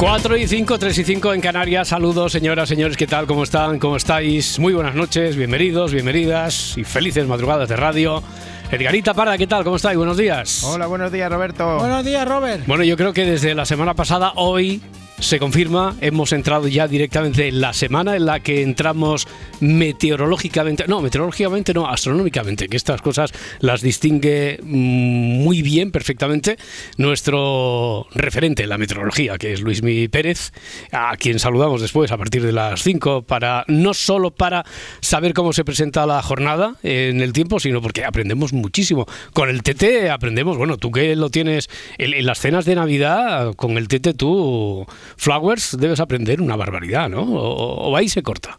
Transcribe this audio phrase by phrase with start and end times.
[0.00, 1.88] Cuatro y 5, 3 y 5 en Canarias.
[1.88, 3.26] Saludos, señoras, señores, ¿qué tal?
[3.26, 3.78] ¿Cómo están?
[3.78, 4.58] ¿Cómo estáis?
[4.58, 8.22] Muy buenas noches, bienvenidos, bienvenidas y felices madrugadas de radio.
[8.70, 9.62] Edgarita Parda, ¿qué tal?
[9.62, 9.98] ¿Cómo estáis?
[9.98, 10.64] Buenos días.
[10.64, 11.76] Hola, buenos días, Roberto.
[11.76, 12.66] Buenos días, Robert.
[12.66, 14.80] Bueno, yo creo que desde la semana pasada, hoy
[15.20, 19.28] se confirma, hemos entrado ya directamente en la semana en la que entramos
[19.60, 26.56] meteorológicamente, no, meteorológicamente no, astronómicamente, que estas cosas las distingue mm, muy bien, perfectamente,
[26.96, 30.52] nuestro referente en la meteorología, que es Luismi Pérez,
[30.90, 34.64] a quien saludamos después a partir de las 5, para, no solo para
[35.00, 39.06] saber cómo se presenta la jornada en el tiempo, sino porque aprendemos muchísimo.
[39.34, 43.54] Con el TT aprendemos, bueno, tú que lo tienes en, en las cenas de Navidad,
[43.54, 47.22] con el TT tú Flowers debes aprender una barbaridad, ¿no?
[47.22, 48.58] O, o ahí se corta.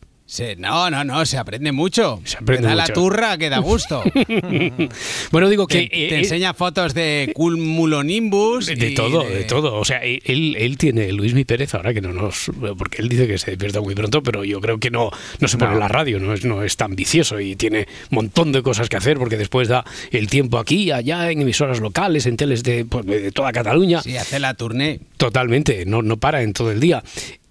[0.57, 2.21] No, no, no, se aprende mucho.
[2.23, 2.93] Se aprende da la mucho.
[2.93, 4.01] turra que da gusto.
[5.31, 5.79] bueno, digo que...
[5.79, 8.67] te, eh, te eh, enseña fotos de cumulonimbus.
[8.67, 9.43] de, de todo, de...
[9.43, 9.75] todo.
[9.75, 12.49] O sea, él, él tiene Luis Mi Pérez ahora que no nos.
[12.77, 15.57] Porque él dice que se despierta muy pronto, pero yo creo que no, no se
[15.57, 15.75] pone No.
[15.75, 18.87] en la radio, no es, no es tan vicioso y tiene un montón de cosas
[18.87, 22.85] que hacer porque después da el tiempo aquí, allá, en emisoras locales, en teles de,
[22.85, 24.01] pues, de toda Cataluña.
[24.01, 25.01] Sí, hace la tournée.
[25.17, 27.03] Totalmente, no, no para en todo el día.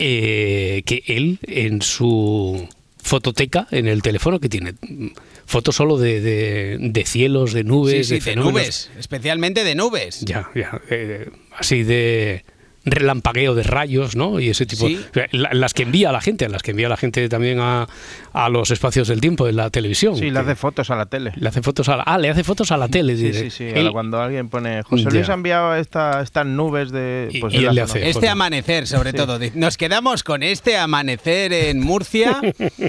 [0.02, 2.66] Eh, que él en su
[3.02, 5.08] fototeca, en el teléfono, que tiene mm,
[5.46, 8.91] fotos solo de, de- de cielos, de nubes, Sí, sí, de nubes.
[8.98, 10.20] Especialmente de nubes.
[10.20, 10.80] Ya, ya.
[10.91, 12.44] eh, así de
[12.84, 14.41] relampagueo de rayos, ¿no?
[14.41, 14.86] Y ese tipo.
[14.86, 14.98] Sí.
[15.32, 17.86] las que envía la gente, las que envía la gente también a,
[18.32, 20.14] a los espacios del tiempo en la televisión.
[20.16, 21.32] Sí, que le hace fotos a la tele.
[21.36, 23.16] le hace fotos a la, ah, le hace fotos a la tele.
[23.16, 23.50] Sí, diré.
[23.50, 23.88] sí, sí.
[23.92, 25.32] Cuando alguien pone José Luis Ya.
[25.32, 27.28] ha enviado esta, estas nubes de.
[27.32, 28.08] Y- Pues y él le hace-.
[28.08, 29.38] Este amanecer, sobre todo.
[29.54, 32.40] Nos quedamos con este amanecer en Murcia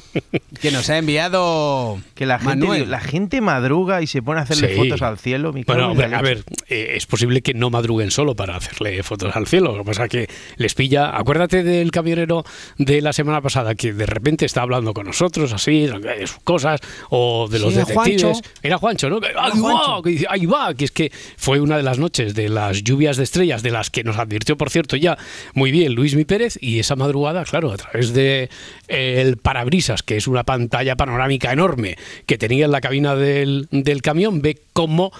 [0.62, 2.92] que nos ha enviado Que la gente, Manuel.
[2.92, 4.76] la gente madruga y se pone a hacerle Sí.
[4.76, 5.52] fotos al cielo.
[5.54, 9.48] mi Bueno, a ver, eh, es posible que no madruguen solo para hacerle fotos al
[9.48, 9.81] cielo.
[9.84, 11.16] Que pasa que les pilla.
[11.18, 12.44] Acuérdate del camionero
[12.78, 16.80] de la semana pasada que de repente está hablando con nosotros, así, de sus cosas,
[17.10, 18.22] o de los Sí, detectives.
[18.24, 18.50] Juancho.
[18.64, 19.20] Era Juancho, ¿no?
[19.38, 20.02] ¡Ahí va!
[20.04, 20.74] Que ahí va!
[20.74, 23.90] Que es que fue una de las noches de las lluvias de estrellas, de las
[23.90, 25.18] que nos advirtió, por cierto, ya
[25.54, 28.50] muy bien Luis Mi Pérez, y esa madrugada, claro, a través de
[28.88, 33.68] eh, el parabrisas, que es una pantalla panorámica enorme que tenía en la cabina del,
[33.72, 35.12] del camión, ve cómo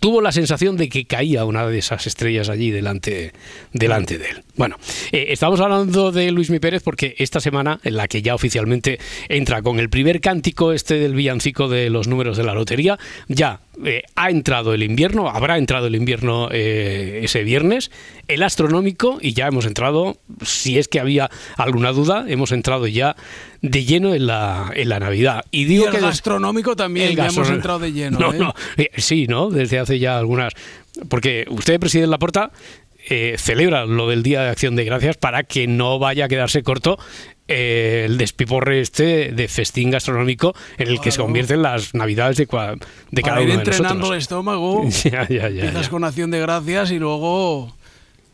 [0.00, 3.32] tuvo la sensación de que caía una de esas estrellas allí delante,
[3.82, 4.44] delante de él.
[4.54, 4.76] Bueno,
[5.10, 9.00] eh, estamos hablando de Luis Mi Pérez porque esta semana, en la que ya oficialmente
[9.28, 13.60] entra con el primer cántico este del villancico de los números de la lotería, ya
[13.84, 17.90] eh, ha entrado el invierno, habrá entrado el invierno eh, ese viernes,
[18.28, 23.16] el astronómico, y ya hemos entrado, si es que había alguna duda, hemos entrado ya
[23.62, 25.44] de lleno en la, en la Navidad.
[25.50, 28.18] Y Y digo el que gastronómico también, el ya hemos entrado de lleno.
[28.22, 28.38] No, ¿eh?
[28.38, 28.54] no,
[28.96, 29.50] sí, ¿no?
[29.50, 30.52] Desde hace ya algunas.
[31.08, 32.52] Porque usted, presidente Laporta,
[33.08, 36.62] eh, celebra lo del Día de Acción de Gracias para que no vaya a quedarse
[36.62, 36.98] corto
[37.48, 42.46] eh, el despiporre este de festín gastronómico en el que se convierten las navidades de,
[42.48, 42.78] cua-
[43.10, 44.84] de cada Para ir uno de entrenando el estómago.
[45.04, 47.74] Ya, ya, ya, Empiezas con acción de gracias y luego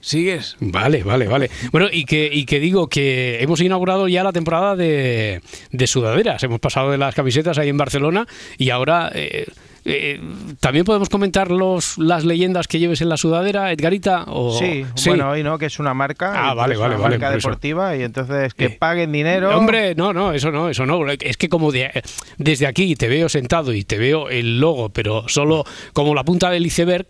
[0.00, 0.56] sigues.
[0.60, 1.50] Vale, vale, vale.
[1.72, 5.40] Bueno, y que, y que digo que hemos inaugurado ya la temporada de,
[5.72, 6.42] de sudaderas.
[6.44, 8.26] Hemos pasado de las camisetas ahí en Barcelona
[8.58, 9.46] y ahora eh,
[9.88, 10.20] eh,
[10.60, 14.24] también podemos comentar los, las leyendas que lleves en la sudadera, Edgarita.
[14.28, 16.32] O, Sí, bueno, hoy no, que es una marca.
[16.34, 17.48] Ah, vale, vale, una vale, marca por eso.
[17.48, 19.56] deportiva y entonces que Eh, paguen dinero.
[19.56, 21.08] Hombre, no, no, eso no, eso no.
[21.10, 21.90] Es que como de-
[22.36, 26.50] desde aquí te veo sentado y te veo el logo, pero solo como la punta
[26.50, 27.06] del iceberg,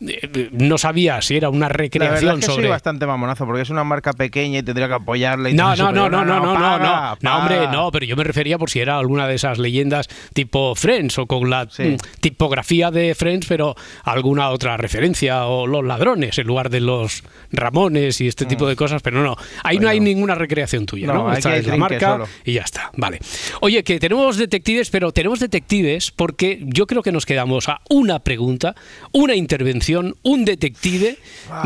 [0.00, 2.62] no sabía si era una la recreación es que sobre...
[2.64, 5.50] soy bastante mamonazo porque es una marca pequeña y tendría que apoyarla.
[5.50, 8.06] Y No, no, no, pero no, no, no, no, paga, no, no, hombre, no, pero
[8.06, 11.66] yo me refería por si era alguna de esas leyendas tipo Friends o con la
[11.70, 11.82] Sí.
[11.82, 13.74] mm, tipografía de Friends, pero
[14.04, 18.76] alguna otra referencia o los ladrones en lugar de los Ramones y este tipo de
[18.76, 21.32] cosas, pero no, ahí no hay ninguna recreación tuya, ¿no?
[21.32, 22.28] Esta es la marca solo.
[22.44, 23.18] y ya está, vale.
[23.60, 28.20] Oye, que tenemos detectives, pero tenemos detectives porque yo creo que nos quedamos a una
[28.20, 28.74] pregunta,
[29.12, 31.18] una intervención, un detective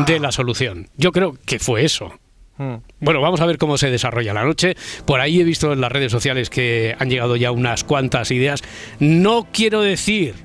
[0.05, 0.89] de la solución.
[0.97, 2.11] Yo creo que fue eso.
[2.57, 2.75] Mm.
[2.99, 4.75] Bueno, vamos a ver cómo se desarrolla la noche.
[5.05, 8.63] Por ahí he visto en las redes sociales que han llegado ya unas cuantas ideas.
[8.99, 10.35] No quiero decir,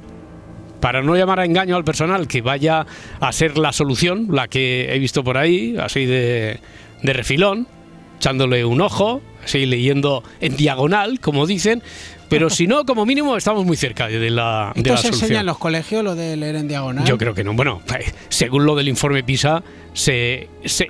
[0.80, 2.86] para no llamar a engaño al personal, que vaya
[3.20, 6.60] a ser la solución, la que he visto por ahí, así de,
[7.02, 7.68] de refilón,
[8.16, 11.82] echándole un ojo, así leyendo en diagonal, como dicen.
[12.28, 15.18] Pero si no, como mínimo, estamos muy cerca de la, de ¿Esto la se enseña
[15.20, 15.40] solución.
[15.40, 17.04] en los colegios, lo de leer en diagonal?
[17.06, 17.54] Yo creo que no.
[17.54, 20.88] Bueno, eh, según lo del informe PISA, se, se-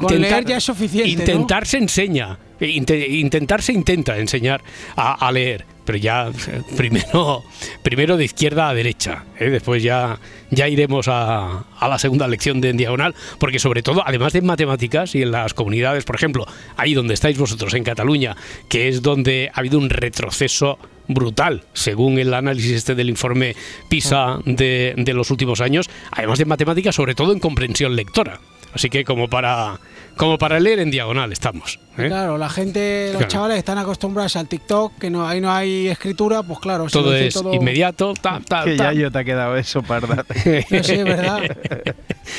[0.00, 1.22] Con leer ya es suficiente, ¿no?
[1.22, 2.38] Intentar se enseña.
[2.60, 4.62] eh, inte- intentar se intenta enseñar
[4.96, 5.64] a, a leer.
[5.86, 6.30] Pero ya
[6.76, 7.44] primero,
[7.82, 9.24] primero de izquierda a derecha.
[9.38, 10.18] eh, Después ya,
[10.50, 13.14] ya iremos a, a la segunda lección de en diagonal.
[13.38, 16.46] Porque sobre todo, además de en matemáticas y en las comunidades, por ejemplo,
[16.76, 18.36] ahí donde estáis vosotros, en Cataluña,
[18.68, 20.78] que es donde ha habido un retroceso
[21.08, 23.54] brutal, según el análisis este del informe
[23.88, 28.40] PISA de, de los últimos años, además de matemáticas, sobre todo en comprensión lectora.
[28.74, 29.78] Así que como para,
[30.16, 31.78] como para leer en diagonal estamos.
[31.98, 32.06] ¿eh?
[32.08, 33.28] Claro, la gente, los Claro.
[33.28, 36.86] chavales están acostumbrados al TikTok, que no, ahí no hay escritura, pues claro.
[36.86, 38.14] Todo es todo- inmediato.
[38.14, 38.92] ta, ta, Que ta.
[38.92, 40.24] ya yo te ha quedado eso, parda.
[40.70, 41.40] No, sí, es verdad.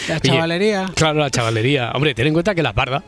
[0.09, 0.91] La Oye, chavalería.
[0.95, 1.91] Claro, la chavalería.
[1.93, 3.03] Hombre, ten en cuenta que la parda,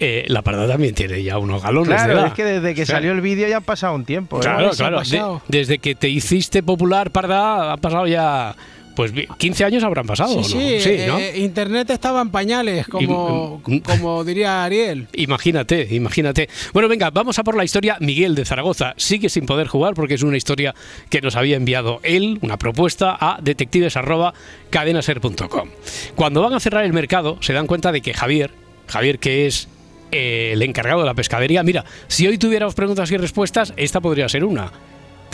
[0.00, 2.26] eh, la parda también tiene ya unos galones de Claro, edad.
[2.28, 4.38] es que desde que O sea, salió el vídeo ya ha pasado un tiempo.
[4.38, 4.40] ¿eh?
[4.42, 5.00] Claro, claro.
[5.02, 8.54] De- desde que te hiciste popular, parda, ha pasado ya.
[8.94, 10.60] Pues vi- 15 años habrán pasado, Sí, ¿no?
[10.80, 11.18] sí, ¿no?
[11.18, 15.08] eh, Internet estaba en pañales, como, Y- como diría Ariel.
[15.14, 16.48] Imagínate, imagínate.
[16.72, 17.96] Bueno, venga, vamos a por la historia.
[18.00, 20.74] Miguel de Zaragoza sigue sin poder jugar porque es una historia
[21.10, 25.68] que nos había enviado él, una propuesta a detectives@cadenaser.com.
[26.14, 28.50] Cuando van a cerrar el mercado, se dan cuenta de que Javier,
[28.86, 29.68] Javier que es
[30.12, 34.28] eh, el encargado de la pescadería, mira, si hoy tuviéramos preguntas y respuestas, esta podría
[34.28, 34.70] ser una.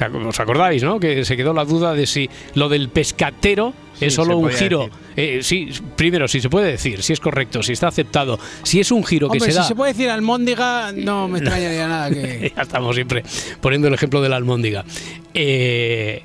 [0.00, 0.98] ¿Te ac- ¿Os acordáis, no?
[0.98, 4.88] Que se quedó la duda de si lo del pescatero Sí, es solo un giro.
[5.14, 8.90] Eh, sí, primero, si se puede decir, si es correcto, si está aceptado, si es
[8.92, 9.60] un giro que se da.
[9.62, 12.50] si se puede decir almóndiga, no me extrañaría nada que...
[12.56, 13.22] ya estamos siempre
[13.60, 14.86] poniendo el ejemplo de la almóndiga.
[15.34, 16.22] Eh,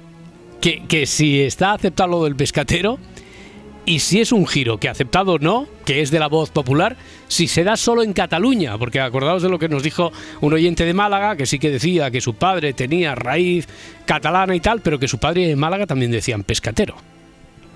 [0.62, 2.98] que, que si está aceptado lo del pescatero
[3.86, 6.98] y si es un giro que aceptado o no, que es de la voz popular,
[7.28, 10.12] si se da solo en Cataluña, porque acordaos de lo que nos dijo
[10.42, 13.68] un oyente de Málaga, que sí que decía que su padre tenía raíz
[14.06, 16.96] catalana y tal, pero que su padre en Málaga también decían pescatero.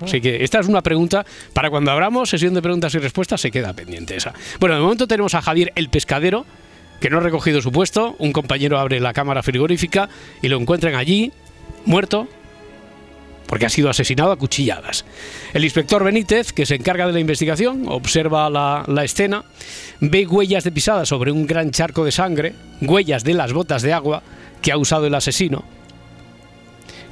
[0.02, 3.50] Así que esta es una pregunta para cuando abramos sesión de preguntas y respuestas se
[3.50, 4.32] queda pendiente esa.
[4.58, 6.46] Bueno, de momento tenemos a Javier el pescadero
[7.00, 8.16] que no ha recogido su puesto.
[8.18, 10.08] Un compañero abre la cámara frigorífica
[10.40, 11.32] y lo encuentran allí
[11.84, 12.28] muerto
[13.50, 15.04] porque ha sido asesinado a cuchilladas.
[15.52, 19.42] El inspector Benítez, que se encarga de la investigación, observa la, la escena,
[19.98, 23.92] ve huellas de pisada sobre un gran charco de sangre, huellas de las botas de
[23.92, 24.22] agua
[24.62, 25.64] que ha usado el asesino,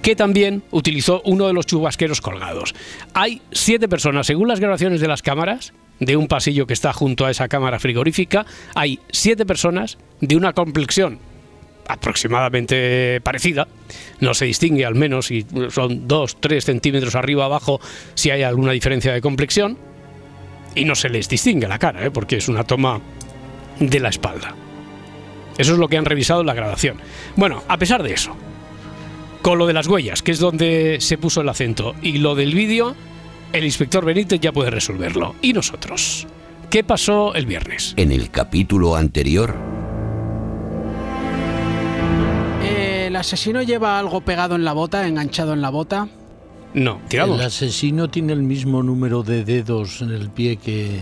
[0.01, 2.73] que también utilizó uno de los chubasqueros colgados.
[3.15, 7.27] Hay siete personas, según las grabaciones de las cámaras, de un pasillo que está junto
[7.27, 8.47] a esa cámara frigorífica,
[8.77, 11.19] hay siete personas de una complexión
[11.89, 13.67] aproximadamente parecida,
[14.21, 17.81] no se distingue al menos si son dos, tres centímetros arriba abajo
[18.15, 19.79] si hay alguna diferencia de complexión,
[20.75, 22.11] y no se les distingue la cara, ¿eh?
[22.11, 23.01] porque es una toma
[23.81, 24.55] de la espalda.
[25.57, 26.99] Eso es lo que han revisado en la grabación.
[27.35, 28.37] Bueno, a pesar de eso,
[29.43, 32.55] con lo de las huellas, que es donde se puso el acento, y lo del
[32.55, 32.95] vídeo,
[33.53, 35.35] el inspector Benítez ya puede resolverlo.
[35.43, 36.27] ¿Y nosotros?
[36.71, 37.95] ¿Qué pasó el viernes?
[37.97, 39.57] En el capítulo anterior,
[43.19, 46.09] asesino lleva algo pegado en la bota, enganchado en la bota.
[46.75, 47.39] No, tiramos.
[47.39, 51.01] El asesino tiene el mismo número de dedos en el pie que...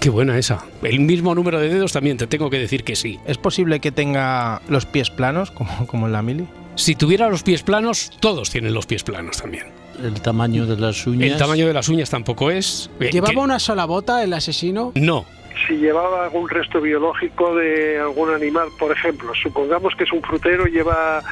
[0.00, 0.64] Qué buena esa.
[0.82, 3.18] El mismo número de dedos también te tengo que decir que sí.
[3.26, 6.46] ¿Es posible que tenga los pies planos, como, como en la mili?
[6.76, 9.64] Si tuviera los pies planos, todos tienen los pies planos también.
[10.02, 11.32] El tamaño de las uñas...
[11.32, 12.90] El tamaño de las uñas tampoco es.
[13.00, 14.92] eh, ¿Llevaba una sola bota el asesino?
[14.94, 15.24] No,
[15.66, 20.66] si llevaba algún resto biológico de algún animal, por ejemplo, supongamos que es un frutero,
[20.66, 21.22] lleva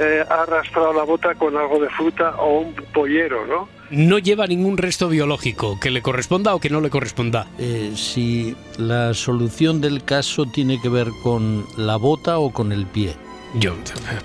[0.00, 3.68] eh, ha arrastrado la bota con algo de fruta o un pollero, ¿no?
[3.90, 7.46] no lleva ningún resto biológico que le corresponda o que no le corresponda.
[7.58, 12.86] Eh, si la solución del caso tiene que ver con la bota o con el
[12.86, 13.14] pie.
[13.54, 13.74] Yo,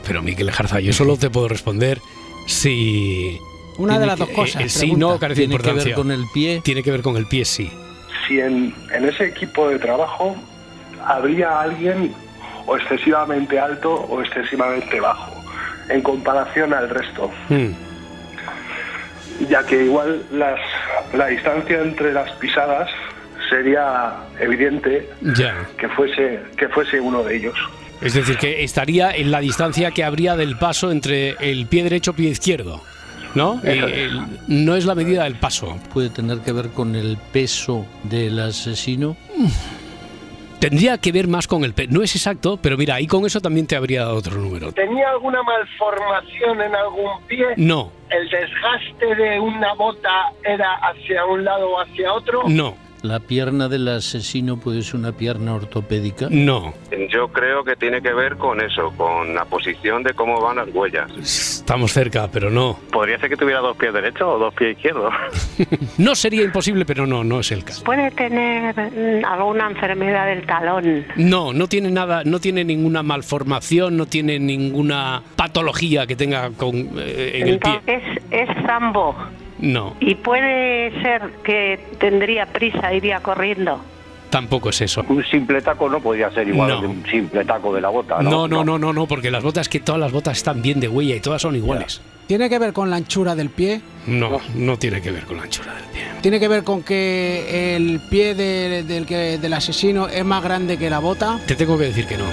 [0.07, 1.99] pero Miguel Jarza, yo solo te puedo responder
[2.45, 3.37] si.
[3.77, 4.61] Una de las que- dos cosas.
[4.63, 5.95] eh, sí, no, carece de ¿Tiene que ver importancia.
[5.95, 6.61] con el pie?
[6.63, 7.69] Tiene que ver con el pie, sí.
[8.27, 10.35] Si en, en ese equipo de trabajo
[11.05, 12.13] habría alguien
[12.65, 15.31] o excesivamente alto o excesivamente bajo
[15.89, 17.71] en comparación al resto, Mm,
[19.49, 20.59] ya que igual las,
[21.13, 22.89] la distancia entre las pisadas
[23.49, 25.09] sería evidente
[25.77, 27.55] que fuese, que fuese uno de ellos.
[28.01, 32.11] Es decir, que estaría en la distancia que habría del paso entre el pie derecho
[32.11, 32.81] y pie izquierdo.
[33.35, 33.59] ¿No?
[33.63, 34.09] Eh,
[34.47, 35.77] no es la medida del paso.
[35.93, 39.15] ¿Puede tener que ver con el peso del asesino?
[40.59, 41.89] Tendría que ver más con el pez.
[41.91, 44.71] No es exacto, pero mira, ahí con eso también te habría dado otro número.
[44.71, 47.45] ¿Tenía alguna malformación en algún pie?
[47.57, 52.43] No, ¿El desgaste de una bota era hacia un lado o hacia otro?
[52.47, 52.75] no,
[53.07, 56.27] ¿La pierna del asesino puede ser una pierna ortopédica?
[56.29, 56.73] no.
[57.09, 60.67] Yo creo que tiene que ver con eso, con la posición de cómo van las
[60.73, 61.09] huellas.
[61.17, 62.77] Estamos cerca, pero no.
[62.91, 65.13] Podría ser que tuviera dos pies derechos o dos pies izquierdos.
[65.97, 67.83] No sería imposible, pero no, no es el caso.
[67.83, 71.05] Puede tener mm, alguna enfermedad del talón.
[71.15, 76.75] No, no tiene nada, no tiene ninguna malformación, no tiene ninguna patología que tenga con,
[76.97, 77.79] eh, en el pie.
[77.85, 79.15] Entonces es zambo.
[79.59, 83.79] No, Y puede ser que tendría prisa, iría corriendo.
[84.29, 85.03] tampoco es eso.
[85.07, 86.81] Un simple taco no podría ser igual No.
[86.81, 88.29] que un simple taco de la bota, ¿no?
[88.29, 90.87] No, no, no, no, no, porque las botas, que todas las botas están bien de
[90.89, 92.01] huella y todas son iguales.
[92.27, 93.79] ¿Tiene que ver con la anchura del pie?
[94.05, 96.03] No, no tiene que ver con la anchura del pie.
[96.21, 100.77] ¿Tiene que ver con que el pie de- del, que, del asesino es más grande
[100.77, 101.39] que la bota?
[101.47, 102.25] Te tengo que decir que no.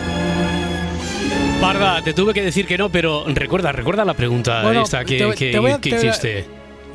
[1.61, 5.17] Parda, te tuve que decir que no, pero recuerda, recuerda la pregunta Bueno, esta que,
[5.19, 6.45] te- que- te a- que hiciste.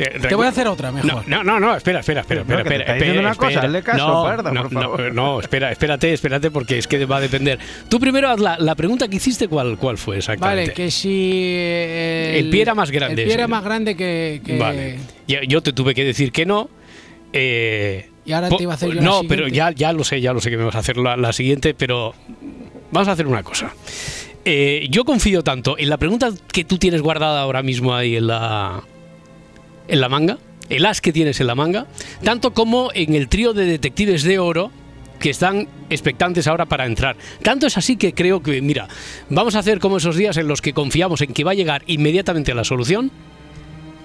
[0.01, 1.27] Eh, Te voy a hacer otra mejor.
[1.27, 4.23] No, no, no, no, espera, espera, espera, espera, espera, una espera, cosa, hazle caso, no,
[4.23, 5.13] Parda, no, por no, favor.
[5.13, 7.59] no, espera, espérate, espérate, porque es que va a depender.
[7.89, 10.61] Tú primero haz la, la pregunta que hiciste, ¿cuál, cuál fue exactamente?
[10.71, 11.09] Vale, que si
[11.43, 14.41] eh, El pie era más grande, El pie era más grande que...
[14.45, 14.99] que- Vale.
[15.27, 16.69] Yo, yo te tuve que decir que no.
[17.33, 20.31] eh, Y ahora te iba a hacer yo No, pero ya, ya lo sé, ya
[20.33, 22.13] lo sé que me vas a hacer la, la siguiente, pero
[22.91, 23.73] vamos a hacer una cosa.
[24.45, 28.27] Eh, yo confío tanto en la pregunta que tú tienes guardada ahora mismo ahí en
[28.27, 28.81] la,
[29.89, 30.37] en la manga,
[30.69, 31.87] el as que tienes en la manga,
[32.23, 34.71] tanto como en el trío de detectives de oro
[35.19, 37.17] que están expectantes ahora para entrar.
[37.43, 38.87] Tanto es así que creo que, mira,
[39.29, 41.83] vamos a hacer como esos días en los que confiamos en que va a llegar
[41.87, 43.11] inmediatamente la solución.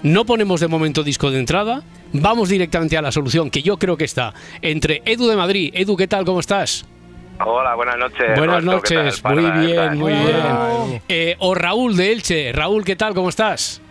[0.03, 3.97] No ponemos de momento disco de entrada, vamos directamente a la solución que yo creo
[3.97, 5.71] que está entre Edu de Madrid.
[5.73, 6.25] Edu, ¿qué tal?
[6.25, 6.85] ¿Cómo estás?
[7.43, 8.37] Hola, buenas noches.
[8.37, 11.01] Buenas noches, muy ¿qué bien, muy bien.
[11.09, 12.51] Eh, o Raúl de Elche.
[12.51, 13.13] Raúl, ¿qué tal?
[13.13, 13.81] ¿Cómo estás?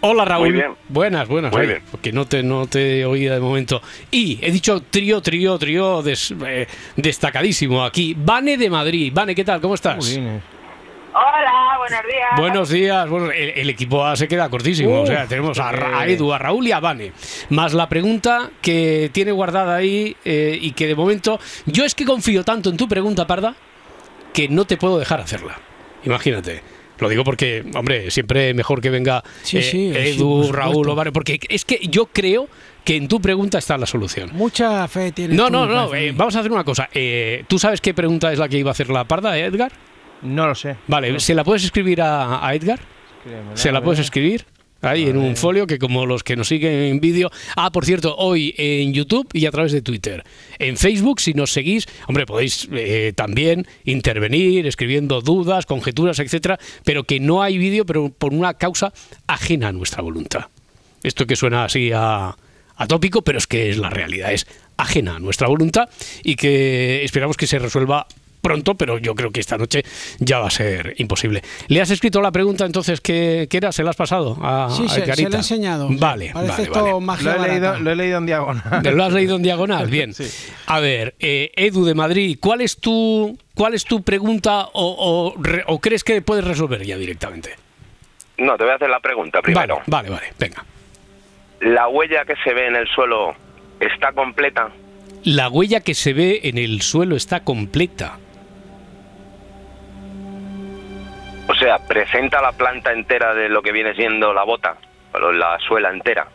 [0.00, 0.48] Hola Raúl.
[0.50, 0.72] Muy bien.
[0.88, 1.52] Buenas, buenas.
[1.52, 1.82] Muy Ay, bien.
[1.90, 3.82] Porque no te, no te oía de momento.
[4.12, 8.14] Y he dicho trío, trío, trío des- eh, destacadísimo aquí.
[8.16, 9.10] Vane de Madrid.
[9.12, 9.60] Vane, ¿qué tal?
[9.60, 9.96] ¿Cómo estás?
[9.96, 10.42] Jolines.
[11.14, 12.28] Hola, buenos días.
[12.36, 13.08] Buenos días.
[13.08, 15.00] Bueno, el, el equipo A se queda cortísimo.
[15.00, 17.12] o sea, tenemos a, Ra- a Edu, a Raúl y a Vane.
[17.48, 21.40] Más la pregunta que tiene guardada ahí eh, y que de momento.
[21.66, 23.56] Yo es que confío tanto en tu pregunta, Parda,
[24.32, 25.58] que no te puedo dejar hacerla.
[26.04, 26.62] Imagínate.
[27.00, 30.50] Lo digo porque, hombre, siempre mejor que venga Sí, eh, sí, Edu.
[30.52, 32.48] Raúl o Vane, porque es que yo creo
[32.84, 34.30] que en tu pregunta está la solución.
[34.32, 35.34] Mucha fe tiene.
[35.34, 35.94] No, tú, no, no.
[35.94, 36.88] eh, vamos a hacer una cosa.
[36.92, 39.70] Eh, ¿Tú sabes qué pregunta es la que iba a hacer la Parda, Edgar?
[40.22, 40.76] No lo sé.
[40.88, 42.80] Vale, ¿se la puedes escribir a, a Edgar?
[43.18, 44.44] Escríbemela, ¿Se la puedes escribir?
[44.80, 47.30] Ahí en un folio que como los que nos siguen en vídeo.
[47.56, 50.22] Ah, por cierto, hoy en YouTube y a través de Twitter.
[50.60, 57.02] En Facebook, si nos seguís, hombre, podéis eh, también intervenir escribiendo dudas, conjeturas, etcétera, pero
[57.02, 58.92] que no hay vídeo, pero por una causa
[59.26, 60.46] ajena a nuestra voluntad.
[61.02, 62.36] Esto que suena así a,
[62.76, 65.88] a tópico, pero es que es la realidad, es ajena a nuestra voluntad
[66.22, 68.06] y que esperamos que se resuelva
[68.40, 69.82] pronto, pero yo creo que esta noche
[70.18, 71.42] ya va a ser imposible.
[71.68, 73.72] ¿Le has escrito la pregunta entonces que, que era?
[73.72, 75.88] ¿Se la has pasado a, Sí, a se, lo he enseñado.
[75.90, 77.00] Vale, Parece vale, esto vale.
[77.04, 77.78] magia Lo he, leído, barata.
[77.80, 78.82] lo he leído en diagonal.
[78.96, 79.86] ¿Lo has leído en diagonal?
[79.90, 80.14] Bien.
[80.14, 80.24] Sí.
[80.66, 85.42] A ver, eh, Edu de Madrid, ¿cuál es tu, cuál es tu pregunta o, o
[85.42, 87.50] re- o crees que puedes resolver ya directamente?
[88.38, 89.80] No, te voy a hacer la pregunta primero.
[89.86, 90.64] Vale, vale, vale, venga.
[91.60, 93.34] ¿La huella que se ve en el suelo
[93.80, 94.68] está completa?
[95.24, 98.18] La huella que se ve en el suelo está completa.
[101.48, 104.76] O sea, presenta la planta entera de lo que viene siendo la bota,
[105.32, 106.28] la suela entera.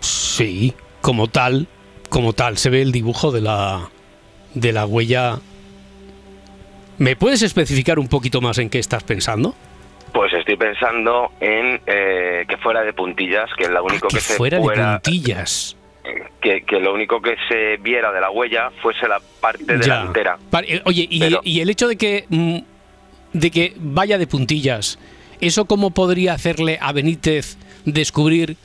[0.00, 1.66] Sí, como tal,
[2.08, 3.88] como tal, se ve el dibujo de la
[4.54, 5.38] de la huella.
[6.98, 9.54] ¿Me puedes especificar un poquito más en qué estás pensando?
[10.12, 14.20] Pues estoy pensando en eh, que fuera de puntillas, que lo único Ah, que que,
[14.22, 15.76] se fuera de fuera- puntillas.
[16.40, 19.76] que, que lo único que se viera de la huella fuese la parte Ya.
[19.76, 20.38] delantera.
[20.66, 22.58] Eh, Oye, y, Pero- y el hecho de que mm,
[23.32, 24.98] de que vaya de puntillas,
[25.40, 28.56] ¿eso cómo podría hacerle a Benítez descubrir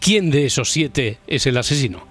[0.00, 2.06] quién de esos siete es el asesino?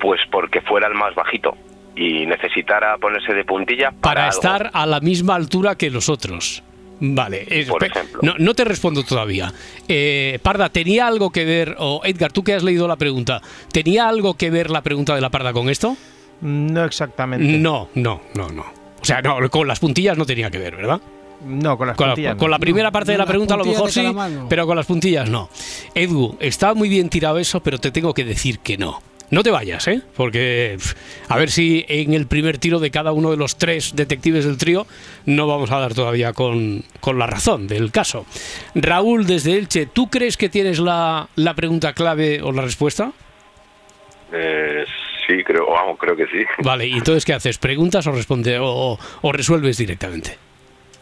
[0.00, 1.56] Pues porque fuera el más bajito
[1.96, 4.34] y necesitara ponerse de puntillas para, Para algo.
[4.36, 6.62] estar a la misma altura que los otros.
[7.00, 8.20] Vale, eh, Por espe- ejemplo.
[8.22, 9.52] no, no te respondo todavía.
[9.88, 13.40] Eh, Parda, ¿tenía algo que ver, o Edgar, tú que has leído la pregunta,
[13.72, 15.96] ¿tenía algo que ver la pregunta de la Parda con esto?
[16.40, 17.58] No exactamente.
[17.58, 18.77] No, no, no, no.
[19.00, 21.00] O sea, no, con las puntillas no tenía que ver, ¿verdad?
[21.44, 22.38] No, con las Con la, puntillas no.
[22.38, 24.04] con la primera parte de la pregunta a lo mejor sí,
[24.48, 25.48] pero con las puntillas no.
[25.94, 29.00] Edu, está muy bien tirado eso, pero te tengo que decir que no.
[29.30, 30.00] No te vayas, ¿eh?
[30.16, 30.78] Porque
[31.28, 34.56] a ver si en el primer tiro de cada uno de los tres detectives del
[34.56, 34.86] trío
[35.26, 38.24] no vamos a dar todavía con, con la razón del caso.
[38.74, 43.12] Raúl, desde Elche, ¿tú crees que tienes la, la pregunta clave o la respuesta?
[44.32, 44.84] Eh,
[45.28, 46.44] sí, creo, vamos, creo que sí.
[46.64, 47.58] Vale, ¿y entonces qué haces?
[47.58, 50.36] ¿Preguntas o, responde, o, o resuelves directamente?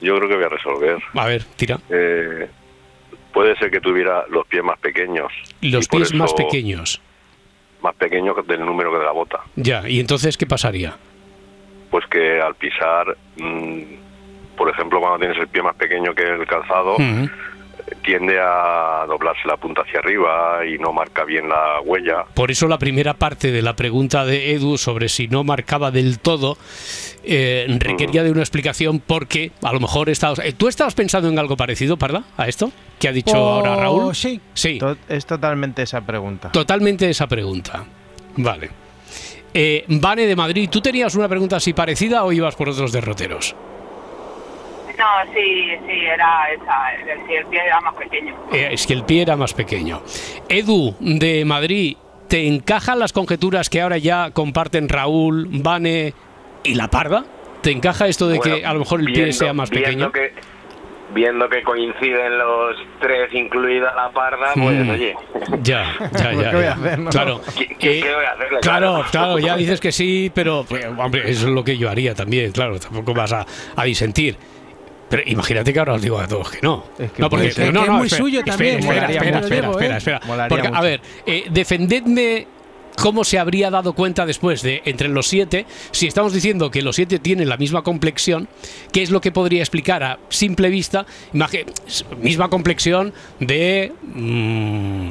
[0.00, 0.98] Yo creo que voy a resolver.
[1.14, 1.78] A ver, tira.
[1.88, 2.48] Eh,
[3.32, 5.32] puede ser que tuviera los pies más pequeños.
[5.62, 7.00] Los pies más pequeños.
[7.82, 9.40] Más pequeños del número que de la bota.
[9.56, 10.96] Ya, ¿y entonces qué pasaría?
[11.90, 13.82] Pues que al pisar, mm,
[14.56, 16.96] por ejemplo, cuando tienes el pie más pequeño que el calzado.
[18.04, 22.24] Tiende a doblarse la punta hacia arriba y no marca bien la huella.
[22.34, 26.18] Por eso la primera parte de la pregunta de Edu sobre si no marcaba del
[26.18, 26.56] todo
[27.24, 30.38] eh, requería de una explicación porque a lo mejor estabas...
[30.40, 33.76] eh, ¿Tú estabas pensando en algo parecido, Parda, a esto que ha dicho Pues ahora
[33.76, 34.14] Raúl?
[34.14, 34.40] Sí.
[34.54, 36.50] Sí, To- Es totalmente esa pregunta.
[36.52, 37.84] totalmente esa pregunta.
[38.36, 38.70] Vale.
[39.54, 43.54] Eh, Vane de Madrid, ¿tú tenías una pregunta así parecida o ibas por otros derroteros?
[44.98, 46.94] No, sí, sí, era esa.
[46.94, 48.34] El, el pie era más pequeño.
[48.52, 50.02] Eh, es que el pie era más pequeño.
[50.48, 51.96] Edu, de Madrid,
[52.28, 56.14] ¿te encajan las conjeturas que ahora ya comparten Raúl, Vane
[56.64, 57.24] y la Parda?
[57.62, 60.12] ¿Te encaja esto de que a lo mejor el pie sea más viendo pequeño?
[60.12, 60.32] Que,
[61.12, 64.90] viendo que coinciden los tres, incluida la parda, pues Mm.
[64.90, 65.14] oye.
[65.62, 66.50] Ya, ya, ya.
[66.50, 67.10] ¿qué voy a hacer, no?
[67.10, 67.40] Claro.
[67.56, 68.58] ¿Qué, qué- Eh, qué voy a hacerle?
[68.60, 72.14] Claro, claro, ya dices que sí, pero pues, hombre, eso es lo que yo haría
[72.14, 73.44] también, claro, tampoco vas a,
[73.76, 74.36] a disentir.
[75.08, 76.84] Pero imagínate que ahora os digo a todos que no.
[76.98, 80.20] Es que no, porque no, es muy espera, suyo también, Espera, espera, espera, espera, espera.
[80.78, 82.46] A ver, eh, defendedme
[82.96, 86.96] cómo se habría dado cuenta después de entre los siete, si estamos diciendo que los
[86.96, 88.48] siete tienen la misma complexión,
[88.90, 91.04] ¿qué es lo que podría explicar a simple vista?
[92.20, 93.92] Misma complexión de...
[94.02, 95.10] mm,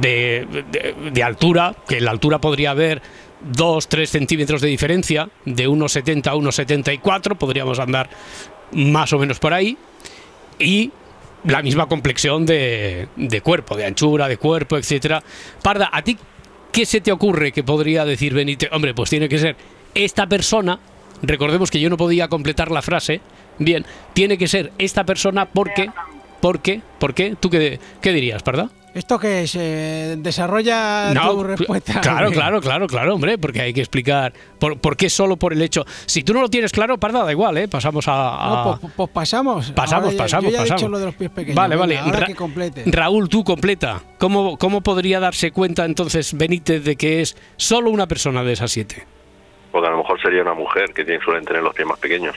[0.00, 3.02] de, de- de altura, que en la altura podría haber
[3.52, 8.08] 2, 3 centímetros de diferencia, de 1,70 a 1,74, podríamos andar
[8.74, 9.76] más o menos por ahí,
[10.58, 10.90] y
[11.44, 15.22] la misma complexión de, de cuerpo, de anchura, de cuerpo, etcétera.
[15.62, 16.16] Parda, ¿a ti
[16.72, 18.70] qué se te ocurre que podría decir Benítez?
[18.72, 19.56] Hombre, pues tiene que ser
[19.94, 20.78] esta persona,
[21.22, 23.20] recordemos que yo no podía completar la frase,
[23.58, 25.90] bien, tiene que ser esta persona porque,
[26.40, 27.36] porque, ¿por qué?
[27.38, 28.70] ¿Tú qué, qué dirías, Parda?
[28.94, 32.00] ¿Esto que se desarrolla tu respuesta?
[32.00, 35.60] Claro, claro, claro, claro, hombre, porque hay que explicar por, por qué solo por el
[35.62, 35.84] hecho.
[36.06, 37.66] Si tú no lo tienes claro, parda, da igual, ¿eh?
[37.66, 38.12] Pasamos a.
[38.36, 39.72] a- No, pues, pues pasamos.
[39.72, 40.80] pasamos, ya- pasamos, yo ya he pasamos.
[40.80, 41.56] dicho lo de los pies pequeños.
[41.56, 41.98] Vale, venga, vale.
[41.98, 42.84] Ahora Ra- que complete.
[42.86, 44.00] Raúl, tú completa.
[44.18, 48.70] ¿Cómo, ¿Cómo podría darse cuenta entonces Benítez de que es solo una persona de esas
[48.70, 49.04] siete?
[49.72, 52.36] Porque a lo mejor sería una mujer que tiene, suelen tener los pies más pequeños.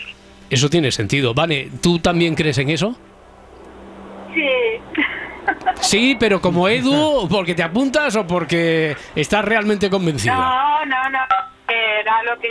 [0.49, 1.35] Eso tiene sentido.
[1.35, 2.95] Vale, ¿tú también crees en eso?
[4.33, 4.41] Sí.
[5.81, 10.35] Sí, pero como Edu, porque te apuntas o porque estás realmente convencido.
[10.35, 11.19] No, no, no.
[11.67, 12.49] que Era lo que,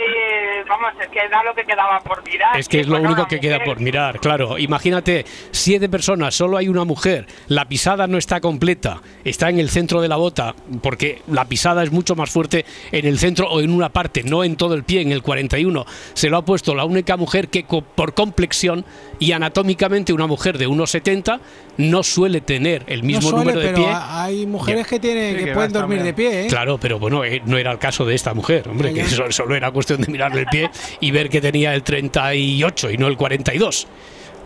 [0.67, 2.57] vamos, es que era lo que quedaba por mirar.
[2.57, 4.57] Es que es lo único que queda por mirar, claro.
[4.57, 9.69] Imagínate, siete personas, solo hay una mujer, la pisada no está completa, está en el
[9.69, 13.59] centro de la bota, porque la pisada es mucho más fuerte en el centro o
[13.59, 15.85] en una parte, no en todo el pie, en el 41.
[16.13, 18.85] Se lo ha puesto la única mujer que por complexión
[19.19, 21.39] y anatómicamente una mujer de 1,70
[21.77, 23.87] no suele tener el No mismo suele, número de pero pie.
[23.87, 26.47] ha- hay mujeres que tienen Sí, que, que pueden dormir de pie, ¿eh?
[26.47, 29.55] Claro, pero bueno, eh, no era el caso de esta mujer, hombre, Ya, que solo
[29.55, 33.15] era cuestión de mirarle el pie y ver que tenía el 38 y no el
[33.17, 33.87] 42.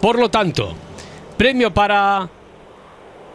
[0.01, 0.75] Por lo tanto,
[1.37, 2.27] premio para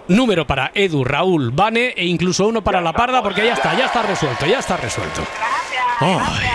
[0.09, 3.87] número para Edu, Raúl, Vane e incluso uno para la Parda porque ya está, ya
[3.87, 5.23] está resuelto, ya está resuelto.
[5.99, 6.47] Ay,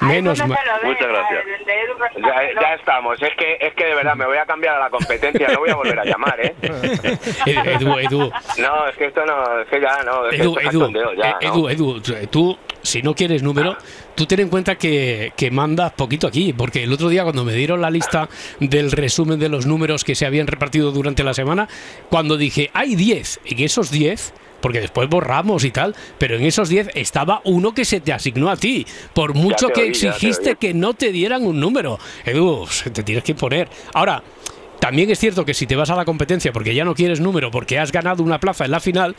[0.00, 0.58] menos no mal.
[0.82, 1.44] Muchas gracias.
[1.66, 3.20] Edu Ya, ya estamos.
[3.22, 5.48] Es que, es que de verdad me voy a cambiar a la competencia.
[5.48, 6.54] No voy a volver a llamar, ¿eh?
[7.46, 9.60] Edu, Edu, No, es que esto no.
[9.60, 10.26] Es que ya no.
[10.26, 11.68] Es que Edu, Edu, ya, eh, ¿no?
[11.70, 13.76] Edu, Edu, tú, si no quieres número,
[14.14, 17.52] tú ten en cuenta que, que mandas poquito aquí, porque el otro día cuando me
[17.52, 18.28] dieron la lista
[18.60, 21.68] del resumen de los números que se habían repartido durante la semana,
[22.10, 24.34] cuando dije, hay 10, en esos 10...
[24.66, 28.50] Porque después borramos y tal, pero en esos 10 estaba uno que se te asignó
[28.50, 28.84] a ti.
[29.14, 32.00] Por mucho que oí, exigiste que no te dieran un número.
[32.24, 33.68] Edu, te tienes que poner.
[33.94, 34.24] Ahora,
[34.80, 37.52] también es cierto que si te vas a la competencia porque ya no quieres número,
[37.52, 39.14] porque has ganado una plaza en la final,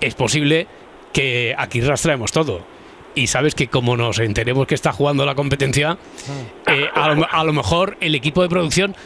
[0.00, 0.66] es posible
[1.12, 2.66] que aquí rastreemos todo.
[3.14, 5.96] Y sabes que como nos enteremos que está jugando la competencia,
[6.66, 8.96] eh, a, lo, a lo mejor el equipo de producción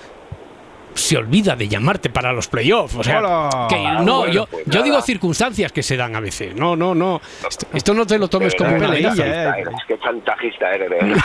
[0.94, 2.94] se olvida de llamarte para los playoffs.
[2.96, 3.66] O sea, Hola.
[3.68, 6.54] que no, Bueno, yo, pues yo digo circunstancias que se dan a veces.
[6.54, 7.20] No, no, no.
[7.48, 9.16] Esto, esto no te lo tomes De como una amenaza.
[9.24, 11.22] chantajista eres, Qué chantajista eres.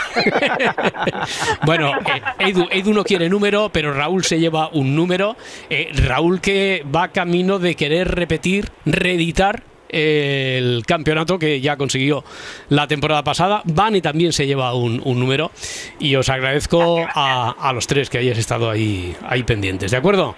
[1.64, 5.36] Bueno, eh, Edu, Edu no quiere número, pero Raúl se lleva un número.
[5.70, 12.24] Eh, Raúl que va camino de querer repetir, reeditar el campeonato que ya consiguió
[12.68, 13.62] la temporada pasada.
[13.64, 15.50] Vane también se lleva un, un número
[15.98, 20.34] y os agradezco a, a los tres que hayáis estado ahí, ahí pendientes, ¿de acuerdo?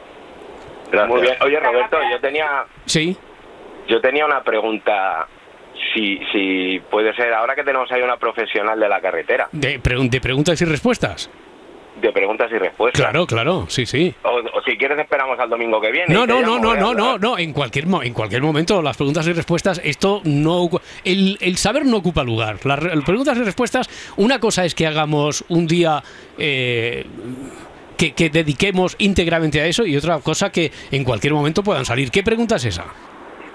[1.09, 1.35] Muy bien.
[1.43, 3.17] Oye, Roberto, yo tenía, Sí.
[3.89, 5.29] yo tenía una pregunta.
[5.95, 10.21] Si, si puede ser, ahora que tenemos ahí una profesional de la carretera, De, de
[10.21, 11.31] preguntas y respuestas.
[12.01, 13.01] De preguntas y respuestas.
[13.01, 14.15] Claro, claro, sí, sí.
[14.23, 16.13] O, o si quieres esperamos al domingo que viene.
[16.15, 19.33] No, no, no, no, no, no, no, en cualquier, en cualquier momento las preguntas y
[19.33, 20.69] respuestas, esto no,
[21.05, 22.59] el, el saber no ocupa lugar.
[22.65, 26.03] Las re- preguntas y respuestas, una cosa es que hagamos un día
[26.39, 27.05] eh,
[27.97, 32.11] que, que dediquemos íntegramente a eso y otra cosa que en cualquier momento puedan salir.
[32.11, 32.85] ¿Qué pregunta es esa?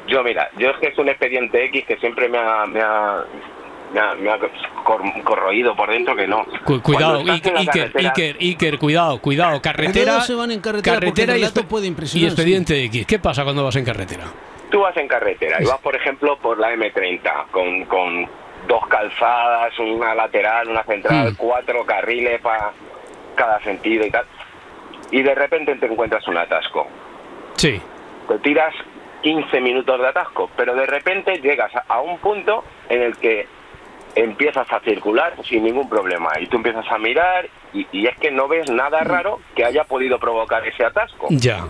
[0.08, 3.24] Yo, mira, yo es que es un expediente X que siempre me ha, me ha,
[3.94, 4.38] me ha, me ha
[4.84, 6.46] cor- corroído por dentro que no.
[6.66, 11.44] Cu- cuidado, Iker, Iker, carretera- Iker, Iker, cuidado, cuidado, carretera, se van en carretera el
[11.44, 13.06] y, puede y impresionar, expediente X.
[13.06, 14.26] ¿Qué pasa cuando vas en carretera?
[14.70, 18.28] Tú vas en carretera y vas, por ejemplo, por la M30 con, con
[18.68, 21.36] dos calzadas, una lateral, una central, Mm.
[21.36, 22.72] cuatro carriles para
[23.36, 24.26] cada sentido y tal.
[25.12, 26.88] Y de repente te encuentras un atasco.
[27.56, 27.80] Sí.
[28.28, 28.74] Te tiras
[29.22, 33.48] 15 minutos de atasco, pero de repente llegas a, a un punto en el que
[34.16, 38.32] empiezas a circular sin ningún problema y tú empiezas a mirar y, y es que
[38.32, 41.28] no ves nada raro que haya podido provocar ese atasco.
[41.30, 41.66] Ya.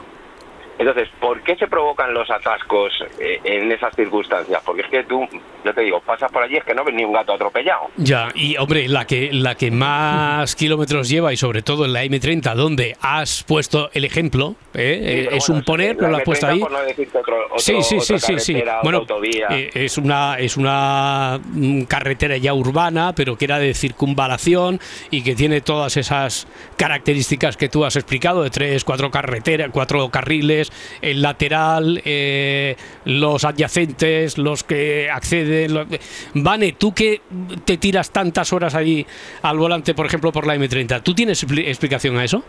[0.77, 4.61] Entonces, ¿por qué se provocan los atascos eh, en esas circunstancias?
[4.65, 5.25] Porque es que tú,
[5.63, 7.87] yo te digo, pasas por allí es que no ves ni un gato atropellado.
[7.95, 12.03] Ya, y hombre, la que, la que más kilómetros lleva y sobre todo en la
[12.03, 15.27] M30, donde has puesto el ejemplo, ¿eh?
[15.29, 16.59] Eh, es bueno, un poner, la pero lo has puesto M30 ahí.
[16.59, 18.63] por no decirte otro- otro- sí, sí, sí, sí, sí.
[18.83, 19.05] Bueno,
[19.51, 25.23] eh, es una es una mm, carretera ya urbana, pero que era de circunvalación y
[25.23, 30.64] que tiene todas esas características que tú has explicado de tres, cuatro carreteras, cuatro carriles,
[31.01, 32.75] el lateral, eh,
[33.05, 35.87] los adyacentes, los que acceden.
[36.33, 37.21] Vane, tú que
[37.65, 39.05] te tiras tantas horas ahí
[39.41, 42.43] al volante, por ejemplo, por la M30, ¿tú tienes expli- explicación a eso?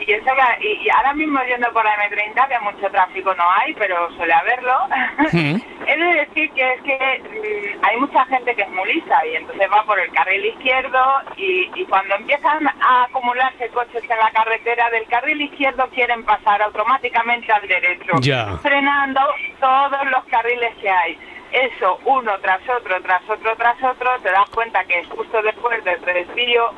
[0.00, 3.44] Y, eso que- y, y ahora mismo yendo por la M30, que mucho tráfico no
[3.50, 4.72] hay, pero suele haberlo,
[5.32, 5.56] Mm.
[5.86, 7.22] he de decir que es que
[7.78, 10.98] mm, hay mucha gente que es muy lisa y entonces va por el carril izquierdo
[11.36, 16.60] y, y cuando empiezan a acumularse coches en la carretera del carril izquierdo quieren pasar
[16.62, 18.56] automáticamente al derecho, Ya.
[18.62, 19.20] frenando
[19.60, 21.18] todos los carriles que hay.
[21.52, 26.00] Eso, uno tras otro, tras otro, tras otro, te das cuenta que justo después del
[26.02, 26.70] desvío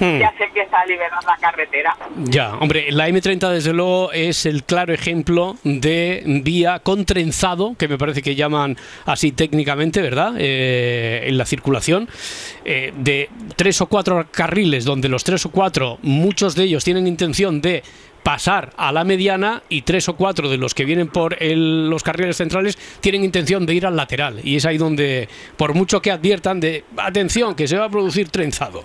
[0.00, 0.18] Hmm.
[0.18, 1.96] ya se empieza a liberar la carretera.
[2.24, 7.86] Ya, hombre, la M30 desde luego es el claro ejemplo de vía con trenzado, que
[7.86, 10.34] me parece que llaman así técnicamente, ¿verdad?
[10.38, 12.08] Eh, en la circulación,
[12.64, 17.06] eh, de tres o cuatro carriles, donde los tres o cuatro, muchos de ellos tienen
[17.06, 17.82] intención de
[18.22, 22.36] pasar a la mediana y tres o cuatro de los que vienen por los carriles
[22.36, 26.60] centrales tienen intención de ir al lateral y es ahí donde por mucho que adviertan
[26.60, 28.84] de atención que se va a producir trenzado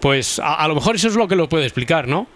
[0.00, 2.26] pues a, a lo mejor eso es lo que lo puede explicar ¿no?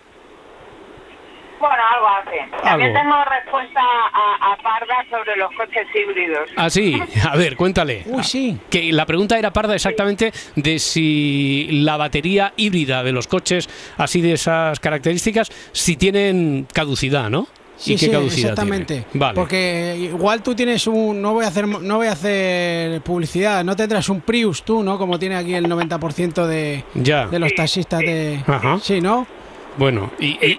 [1.68, 2.62] Bueno, algo hace.
[2.62, 3.00] También Algo.
[3.10, 6.48] tengo respuesta a, a Parda sobre los coches híbridos.
[6.56, 7.00] Ah, sí.
[7.30, 8.02] A ver, cuéntale.
[8.06, 8.58] Uy, sí.
[8.70, 14.20] Que la pregunta era parda exactamente de si la batería híbrida de los coches, así
[14.20, 17.46] de esas características, si tienen caducidad, ¿no?
[17.76, 18.94] Sí, ¿Y qué sí, caducidad exactamente.
[18.94, 19.06] tiene?
[19.14, 19.34] Vale.
[19.34, 23.74] Porque igual tú tienes un no voy a hacer no voy a hacer publicidad, no
[23.74, 24.96] tendrás un Prius tú, ¿no?
[24.96, 27.26] Como tiene aquí el 90% de, Ya.
[27.26, 28.78] de los taxistas de Ajá.
[28.80, 29.26] Sí, ¿no?
[29.76, 30.58] Bueno, ¿y, y,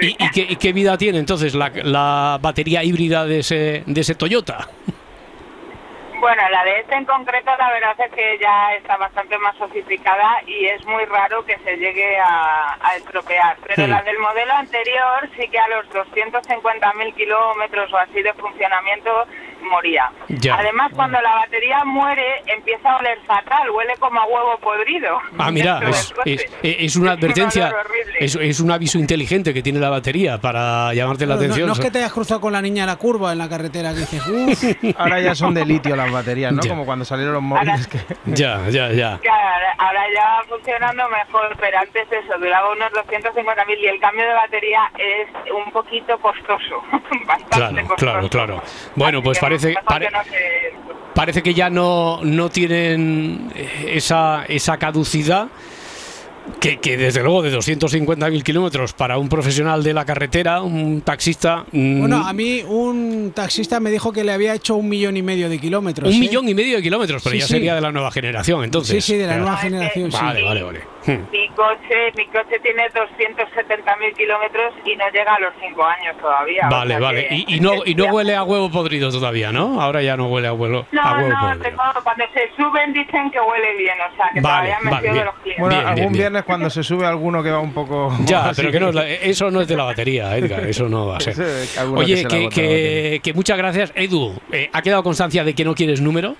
[0.00, 4.00] y- y qué, y qué vida tiene entonces la, la batería híbrida de ese, de
[4.00, 4.68] ese Toyota?
[6.18, 10.42] Bueno, la de este en concreto la verdad es que ya está bastante más sofisticada
[10.46, 13.58] y es muy raro que se llegue a, a estropear.
[13.66, 13.90] Pero Hmm.
[13.90, 19.10] la del modelo anterior sí que a los 250.000 kilómetros o así de funcionamiento
[19.66, 20.10] moría.
[20.28, 20.56] Ya.
[20.56, 25.18] Además, cuando la batería muere empieza a oler fatal, huele como a huevo podrido.
[25.38, 28.16] Ah, mira, es, es- es una Es un advertencia, olor horrible.
[28.20, 31.66] es, es un aviso inteligente que tiene la batería para llamarte la No, no- atención.
[31.68, 33.92] no es que te hayas cruzado con la niña en la curva en la carretera
[33.92, 34.64] que dices, uff,
[34.98, 36.62] Ahora ya son de litio las baterías, ¿no?
[36.62, 36.70] Ya.
[36.70, 37.86] Como cuando salieron los móviles.
[37.88, 37.98] Que...
[38.26, 39.18] Ya, ya, ya.
[39.18, 44.00] Claro, ahora- ahora ya va funcionando mejor, pero antes eso, duraba unos 250.000 y el
[44.00, 46.82] cambio de batería es un poquito costoso.
[47.26, 47.96] Bastante Claro, costoso.
[47.96, 48.62] claro, claro.
[48.94, 53.50] Bueno, pues parece, Mejor pare- que no se- parece que ya no, no tienen
[53.86, 55.48] esa, esa caducidad.
[56.60, 61.64] que, que desde luego de 250.000 kilómetros para un profesional de la carretera, un taxista...
[61.72, 65.22] mm, Bueno, a mí un taxista me dijo que le había hecho un millón y
[65.22, 66.08] medio de kilómetros.
[66.08, 66.20] un ¿eh?
[66.20, 67.52] millón y medio de kilómetros, pero Sí, ya sí.
[67.54, 69.04] sería de la nueva generación, entonces.
[69.04, 69.42] Sí, sí, de la Claro.
[69.42, 70.18] nueva generación, sí.
[70.22, 70.80] Vale, vale, vale.
[71.06, 71.22] Hmm.
[71.30, 76.66] Mi coche, mi coche tiene 270.000 kilómetros y no llega a los 5 años todavía.
[76.66, 77.28] o Vale, sea vale.
[77.28, 79.80] que- Y, y no, y no huele a huevo podrido todavía, ¿no?
[79.80, 81.62] Ahora ya no huele a huevo, No, a huevo no, podrido.
[81.64, 85.02] tengo- cuando se suben dicen que huele bien, o sea que Vale, todavía me vale,
[85.02, 85.24] fío bien.
[85.24, 85.60] de los clientes.
[85.60, 86.20] Bueno, Bien, algún bien, bien.
[86.22, 88.12] viernes cuando se sube alguno que va un poco...
[88.26, 90.88] Ya, así pero que no, es la- eso no es de la batería, Edgar, eso
[90.88, 91.34] no va a ser.
[91.94, 93.92] Oye, que- que muchas gracias.
[93.94, 96.34] Edu, eh, ¿ha quedado constancia de que no quieres número?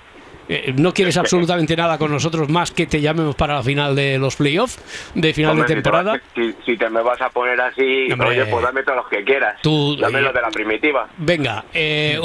[0.49, 4.19] Eh, ¿No quieres absolutamente nada con nosotros más que te llamemos para la final de
[4.19, 4.79] los playoffs,
[5.15, 6.21] de final Hombre, de temporada?
[6.35, 8.29] Si te, si- me vas a poner así, Hombre.
[8.29, 9.61] oye, pues dame todos los que quieras.
[9.63, 11.09] Tú, dame eh, los de la primitiva.
[11.19, 12.21] Venga, eh,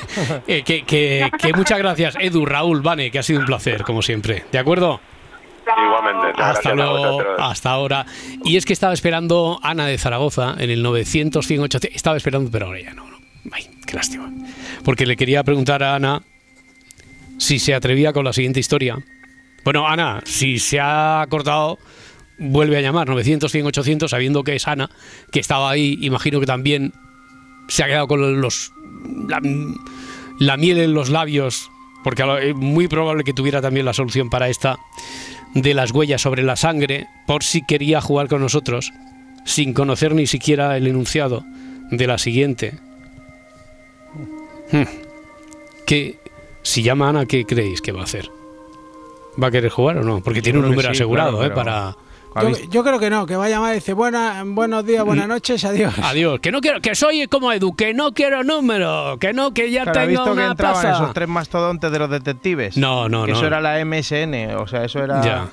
[0.48, 4.00] eh, que, que- que muchas gracias, Edu, Raúl, Vane, que ha sido un placer, como
[4.00, 4.44] siempre.
[4.50, 5.00] ¿De acuerdo?
[5.66, 6.40] Igualmente.
[6.42, 8.06] Hasta luego, hasta ahora.
[8.44, 11.96] Y es que estaba esperando Ana de Zaragoza en el 900, 100, 800.
[11.96, 13.04] Estaba esperando, pero ahora ya no.
[13.10, 13.18] no.
[13.52, 14.30] Ay, qué lástima.
[14.84, 16.22] Porque le quería preguntar a Ana
[17.38, 18.98] si se atrevía con la siguiente historia.
[19.64, 21.78] Bueno, Ana, si se ha cortado,
[22.38, 24.90] vuelve a llamar 900, 100, 800, sabiendo que es Ana,
[25.32, 25.98] que estaba ahí.
[26.02, 26.92] Imagino que también
[27.68, 28.72] se ha quedado con los
[30.38, 31.70] la, miel en los labios,
[32.04, 34.78] porque es muy probable que tuviera también la solución para esta
[35.54, 38.92] de las huellas sobre la sangre, por si quería jugar con nosotros,
[39.44, 41.44] sin conocer ni siquiera el enunciado
[41.90, 42.74] de la siguiente.
[44.70, 44.82] Hmm.
[45.86, 46.18] Que
[46.66, 48.30] si llama Ana, ¿qué creéis que va a hacer?
[49.42, 50.20] ¿Va a querer jugar o no?
[50.20, 51.54] Porque tiene un que número sí, asegurado, claro, ¿eh?
[51.54, 51.96] Para.
[52.42, 55.06] Yo, yo creo que no, que va a llamar y dice buena, buenos días, Mm.
[55.06, 55.94] buenas noches, adiós.
[56.02, 59.70] Adiós, que no quiero, que soy como Edu, que no quiero número, que no, que
[59.70, 60.96] ya Claro, ¿ha tengo visto que una entraban plaza.
[61.02, 62.76] esos tres mastodontes de los detectives?
[62.76, 63.38] No, no, Que no.
[63.38, 65.48] Eso era la MSN, o sea, eso era Ya.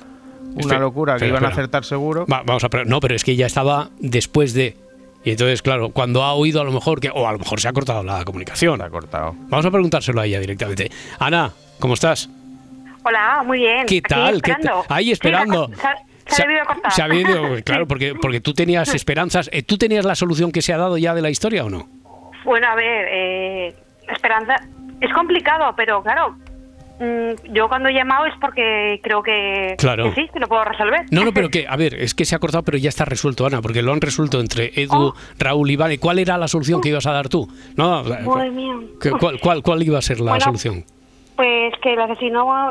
[0.52, 2.26] una Espera, locura, que espera, iban a acertar seguro.
[2.26, 4.76] Va- vamos a no, pero es que ya estaba después de.
[5.24, 7.10] Y entonces, claro, cuando ha oído a lo mejor que.
[7.12, 8.78] O a lo mejor se ha cortado la comunicación.
[8.78, 9.34] Se ha cortado.
[9.48, 10.90] Vamos a preguntárselo a ella directamente.
[11.18, 12.28] Ana, ¿cómo estás?
[13.04, 13.86] Hola, muy bien.
[13.86, 14.40] ¿Qué Aquí tal?
[14.88, 15.68] Ahí esperando.
[15.68, 16.92] Sí, se ha- se ha debido cortar.
[16.92, 19.48] Se ha debido- claro, porque, porque tú tenías esperanzas.
[19.52, 21.88] Eh, ¿Tú tenías la solución que se ha dado ya de la historia o no?
[22.44, 23.74] Bueno, a ver, eh,
[24.12, 24.56] Esperanza,
[25.00, 26.36] es complicado, pero claro,
[27.52, 30.04] yo cuando he llamado es porque creo que, Claro.
[30.04, 31.00] que sí, que lo puedo resolver.
[31.10, 33.46] No, no, pero que, a ver, es que se ha cortado, pero ya está resuelto,
[33.46, 35.14] Ana, porque lo han resuelto entre Edu, Oh.
[35.38, 35.98] Raúl y Vane.
[35.98, 37.48] ¿Cuál era la solución que ibas a dar tú?
[37.76, 38.74] No, Madre mía.
[39.00, 40.84] ¿qué- cuál, cuál, cuál iba a ser la Bueno, solución?
[41.36, 42.70] Pues que el asesino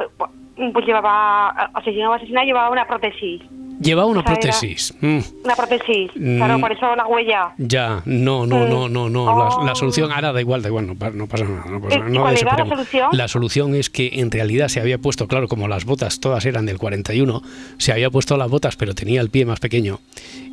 [0.72, 3.42] pues llevaba, asesino o asesina llevaba una prótesis.
[3.84, 4.94] Llevaba una prótesis.
[5.02, 5.20] Mm.
[5.44, 6.38] Una prótesis, Mm.
[6.38, 7.54] claro, por eso la huella.
[7.58, 8.70] Ya, no, no, Mm.
[8.70, 9.60] no, no, no.
[9.60, 11.66] La, la solución, ahora da igual, da igual, no, pa- no pasa nada.
[11.70, 13.10] No pasa ¿Y nada, no cuál era la solución?
[13.12, 16.66] La solución es que en realidad se había puesto, claro, como las botas todas eran
[16.66, 17.42] del 41,
[17.78, 20.00] se había puesto las botas, pero tenía el pie más pequeño.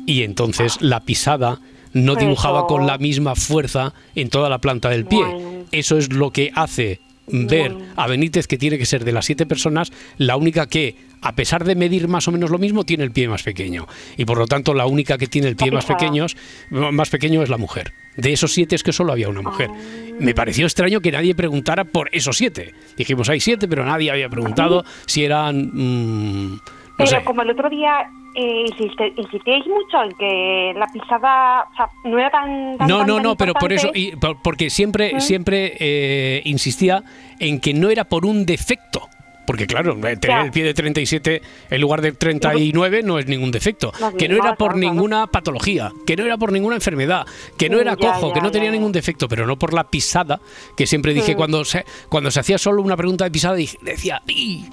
[0.05, 1.59] Y entonces la pisada
[1.93, 5.23] no dibujaba con la misma fuerza en toda la planta del pie.
[5.23, 5.65] Bueno.
[5.71, 9.45] Eso es lo que hace ver a Benítez, que tiene que ser de las siete
[9.45, 13.11] personas, la única que, a pesar de medir más o menos lo mismo, tiene el
[13.11, 13.87] pie más pequeño.
[14.17, 15.99] Y por lo tanto, la única que tiene el pie más pisada.
[15.99, 16.35] pequeños,
[16.69, 17.93] más pequeño es la mujer.
[18.17, 19.69] De esos siete es que solo había una mujer.
[19.71, 19.77] Ah.
[20.19, 22.73] Me pareció extraño que nadie preguntara por esos siete.
[22.97, 25.71] Dijimos, hay siete, pero nadie había preguntado si eran...
[25.73, 26.61] mm, no
[26.97, 27.23] Pero sé.
[27.23, 32.17] como el otro día eh, insiste- insistíais mucho en que la pisada o sea, no
[32.19, 35.11] era tan, tan No, tan, no, tan no, pero por eso, y por- porque siempre,
[35.15, 35.19] ¿Mm?
[35.21, 37.03] siempre eh, insistía
[37.39, 39.07] en que no era por un defecto.
[39.47, 40.41] Porque claro, eh, tener Ya.
[40.45, 43.91] el pie de 37 en lugar de 39 no es ningún defecto.
[43.99, 47.25] No, Que no era por ninguna patología, que no era por ninguna enfermedad,
[47.57, 49.83] que no Mm, era cojo, ya, que no tenía ningún defecto, pero no por la
[49.89, 50.39] pisada,
[50.77, 51.37] que siempre dije Mm.
[51.37, 54.65] cuando se, cuando se hacía solo una pregunta de pisada, dije- decía, "Y,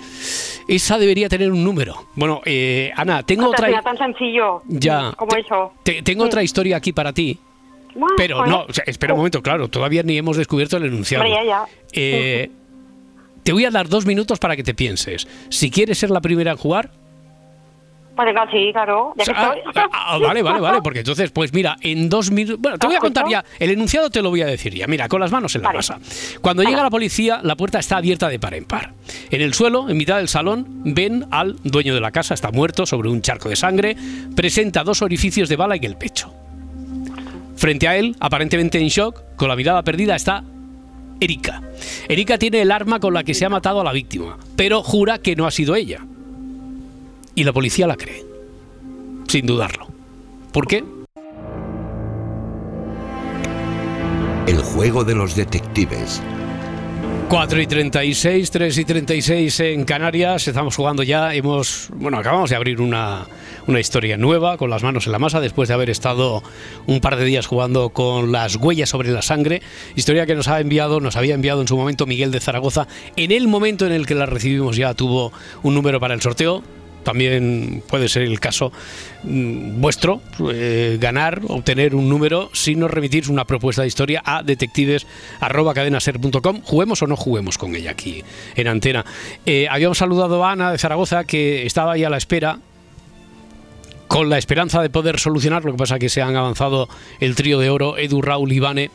[0.69, 2.07] esa debería tener un número.
[2.15, 3.81] Bueno, eh, Ana, tengo otra...
[3.83, 5.13] tan sencillo Ya.
[5.17, 5.73] como eso.
[5.83, 7.39] te- tengo otra historia aquí para ti.
[7.95, 8.59] Bueno, Pero bueno.
[8.59, 11.25] no, o sea, espera un momento, claro, todavía ni hemos descubierto el enunciado.
[11.27, 11.65] Ya, ya.
[11.93, 12.51] Eh,
[13.49, 15.27] te voy a dar dos minutos para que te pienses.
[15.49, 16.91] Si quieres ser la primera en jugar,
[18.15, 19.73] venga, sí, claro, ya que ah, estoy.
[19.75, 22.61] ah, ah, vale, vale, vale, porque entonces, pues mira, en dos minutos.
[22.61, 23.43] Bueno, te voy a contar ya.
[23.59, 24.87] El enunciado te lo voy a decir ya.
[24.87, 25.79] Mira, con las manos en la Vale.
[25.79, 25.99] masa.
[26.43, 28.93] Cuando llega la policía, la puerta está abierta de par en par.
[29.31, 32.85] En el suelo, en mitad del salón, ven al dueño de la casa, está muerto
[32.85, 33.97] sobre un charco de sangre,
[34.37, 36.35] presenta dos orificios de bala en el pecho.
[37.57, 40.45] Frente a él, aparentemente en shock, con la mirada perdida, está
[41.21, 41.63] Erika.
[42.09, 45.19] Erika tiene el arma con la que se ha matado a la víctima, pero jura
[45.19, 46.07] que no ha sido ella.
[47.35, 48.25] Y la policía la cree,
[49.29, 49.89] sin dudarlo.
[50.53, 50.85] ¿Por qué?
[54.47, 56.23] El juego de los detectives.
[57.29, 60.49] 4 y 36, 3 y 36 en Canarias.
[60.49, 61.35] Estamos jugando ya.
[61.35, 63.27] Hemos, bueno, acabamos de abrir una,
[63.67, 66.43] una historia nueva con las manos en la masa después de haber estado
[66.87, 69.61] un par de días jugando con las huellas sobre la sangre.
[69.95, 72.89] Historia que nos ha enviado, nos había enviado en su momento Miguel de Zaragoza.
[73.17, 75.31] En el momento en el que la recibimos ya tuvo
[75.63, 76.63] un número para el sorteo
[77.09, 78.71] también puede ser el caso
[79.23, 80.21] mm, vuestro,
[80.53, 86.61] eh, ganar, obtener un número si nos remitís una propuesta de historia a detectives.cadenaser.com.
[86.65, 88.23] Juguemos o no juguemos con ella aquí
[88.55, 89.07] en antena.
[89.47, 92.59] Eh, habíamos saludado a Ana de Zaragoza que estaba ahí a la espera
[94.07, 96.91] con la esperanza de poder solucionar, lo que pasa que se han avanzado
[97.21, 98.91] el trío de oro, Edu, Raúl y Vane,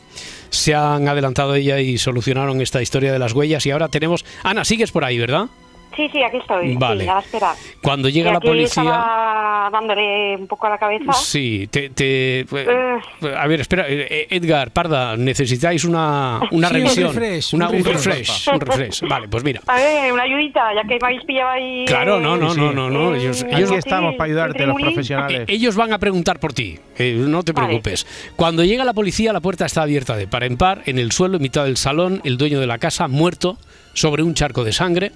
[0.50, 4.24] se han adelantado ella y solucionaron esta historia de las huellas y ahora tenemos...
[4.44, 5.48] Ana, sigues por ahí, ¿verdad?
[5.96, 6.74] Sí, sí, aquí estoy.
[6.76, 7.04] Vale.
[7.04, 7.54] Sí, a la espera.
[7.82, 8.82] Cuando llega Y la policía...
[8.82, 11.12] estaba dándole un poco a la cabeza.
[11.12, 12.98] Sí, te, te- Eh.
[13.36, 17.84] a ver, espera, eh, Edgar, Parda, necesitáis una, una Sí, un revisión, refresh, una- un
[17.84, 18.48] refresh.
[18.52, 19.00] un refresh.
[19.08, 19.60] Vale, pues mira.
[19.66, 21.84] A ver, una ayudita, ya que me habéis pillado ahí.
[21.86, 23.14] Claro, no, no, eh, no, no, no.
[23.14, 25.40] Ellos, Aquí ellos- estamos para ayudarte, los profesionales.
[25.42, 27.68] Eh, Ellos van a preguntar por ti, eh, no te Vale.
[27.68, 28.06] preocupes.
[28.36, 31.36] Cuando llega la policía, la puerta está abierta de par en par, en el suelo,
[31.36, 33.56] en mitad del salón, el dueño de la casa, muerto,
[33.94, 35.12] sobre un charco de sangre,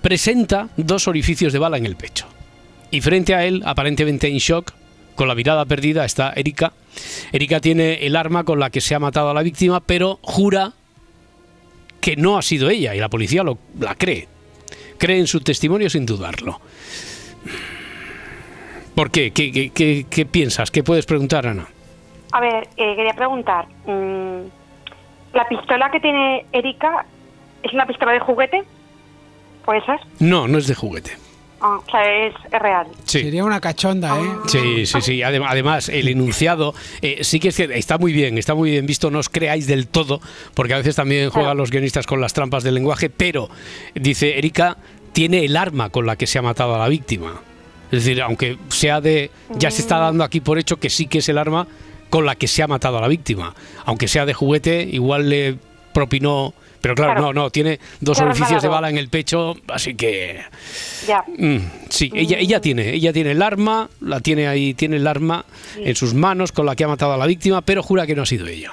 [0.00, 2.26] presenta dos orificios de bala en el pecho.
[2.90, 4.72] Y frente a él, aparentemente en shock,
[5.14, 6.72] con la mirada perdida, está Erika.
[7.32, 10.72] Erika tiene el arma con la que se ha matado a la víctima, pero jura
[12.00, 14.26] que no ha sido ella, y la policía lo, la cree.
[14.98, 16.60] Cree en su testimonio sin dudarlo.
[18.94, 19.30] ¿Por qué?
[19.32, 20.70] ¿Qué, qué- qué- piensas?
[20.70, 21.66] ¿Qué puedes preguntar, Ana?
[22.32, 23.66] A ver, eh, quería preguntar.
[23.86, 24.40] mm,
[25.34, 27.06] ¿La pistola que tiene Erika
[27.62, 28.62] es una pistola de juguete?
[29.64, 29.98] ¿Puede ser?
[30.18, 31.12] No, no es de juguete.
[31.64, 32.88] Ah, o sea, es, es real.
[33.04, 33.20] Sí.
[33.22, 34.28] Sería una cachonda, ¿eh?
[34.48, 35.18] Sí, sí, sí.
[35.20, 38.84] Adem- Además, el enunciado eh, sí que es que está muy bien, está muy bien
[38.84, 39.12] visto.
[39.12, 40.20] No os creáis del todo,
[40.54, 43.10] porque a veces también juegan los guionistas con las trampas del lenguaje.
[43.10, 43.48] Pero
[43.94, 44.76] dice Erika
[45.12, 47.40] tiene el arma con la que se ha matado a la víctima.
[47.92, 51.18] Es decir, aunque sea de, ya se está dando aquí por hecho que sí que
[51.18, 51.68] es el arma
[52.10, 53.54] con la que se ha matado a la víctima.
[53.84, 55.58] Aunque sea de juguete, igual le
[55.92, 56.54] propinó.
[56.82, 57.26] Pero claro, Claro.
[57.32, 60.40] no, no, tiene dos Claro, orificios de bala en el pecho, así que
[61.06, 61.24] Ya.
[61.38, 65.44] Mm, sí, ella, ella tiene, ella tiene el arma, la tiene ahí, tiene el arma
[65.76, 68.22] en sus manos con la que ha matado a la víctima, pero jura que no
[68.22, 68.72] ha sido ella.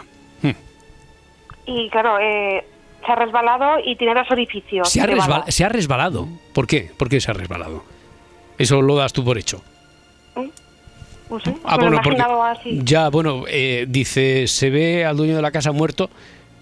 [1.65, 2.65] Y claro, eh,
[3.05, 4.89] se ha resbalado y tiene dos orificios.
[4.89, 5.45] Se ha, de bala.
[5.45, 6.27] resbal- se ha resbalado.
[6.53, 6.89] ¿Por qué?
[6.97, 7.83] ¿Por qué se ha resbalado?
[8.57, 9.61] Eso lo das tú por hecho.
[11.29, 12.21] No sé, Ah, me lo he bueno, porque
[12.59, 12.79] así.
[12.83, 16.09] ya, bueno, eh, dice, se ve al dueño de la casa muerto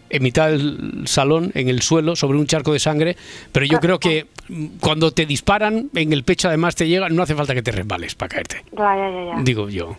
[0.10, 3.15] en mitad del salón, en el suelo, sobre un charco de sangre,
[3.52, 7.24] pero yo creo que mm, cuando te disparan en el pecho además te llega, no
[7.24, 9.41] hace falta que te resbales para caerte, Ya, ya, ya, ya.
[9.43, 9.96] digo yo.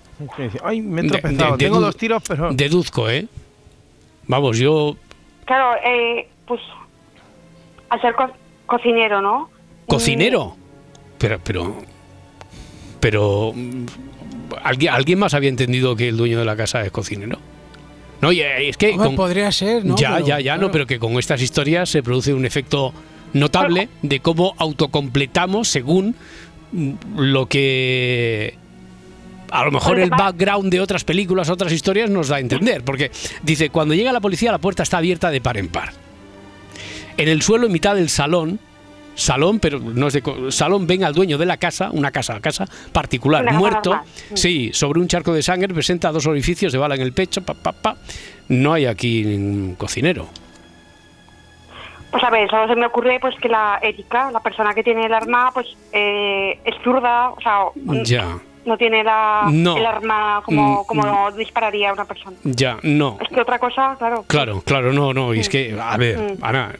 [0.64, 1.56] Ay, me he De- tropezado.
[1.56, 2.52] de- Tengo dos tiros, pero...
[2.52, 3.26] Deduzco, ¿eh?
[4.26, 4.96] Vamos, yo
[5.44, 6.60] Claro, eh, pues
[7.90, 8.30] al ser co-
[8.66, 9.48] cocinero, ¿no?
[9.86, 10.56] ¿Cocinero?
[11.18, 11.76] Pero, pero,
[13.00, 13.86] pero, mm,
[14.62, 17.38] ¿alguien, ¿alguien más había entendido que el dueño de la casa es cocinero?
[18.20, 18.90] No, y, eh, es que...
[18.90, 19.96] Hombre, con- podría ser, ¿no?
[19.96, 22.92] ya, Pero, ya, ya, no, pero que con estas historias se produce un efecto
[23.32, 26.14] notable de cómo autocompletamos según
[27.16, 28.54] lo que
[29.50, 33.10] a lo mejor el background de otras películas, otras historias nos da a entender, porque
[33.42, 35.92] dice, cuando llega la policía la puerta está abierta de par en par.
[37.16, 38.60] En el suelo, en mitad del salón,
[39.18, 42.64] salón, pero no es de salón, ven al dueño de la casa, una casa, casa
[42.92, 44.00] particular, Una muerto,
[44.34, 47.54] sí, sobre un charco de sangre, presenta dos orificios de bala en el pecho, pa,
[47.54, 47.96] pa, pa.
[48.48, 50.26] No hay aquí cocinero.
[52.10, 55.04] Pues a ver, solo se me ocurre pues que la Erika, la persona que tiene
[55.06, 59.76] el arma, pues eh, es zurda, o sea, n- Ya, no tiene la, No.
[59.76, 62.36] el arma como, Mm, como dispararía una persona.
[62.44, 63.18] ya, no.
[63.20, 64.24] Es que otra cosa, claro.
[64.26, 65.34] Claro, claro, no, no.
[65.34, 66.44] Y es que, a ver, Mm.
[66.44, 66.72] Ana,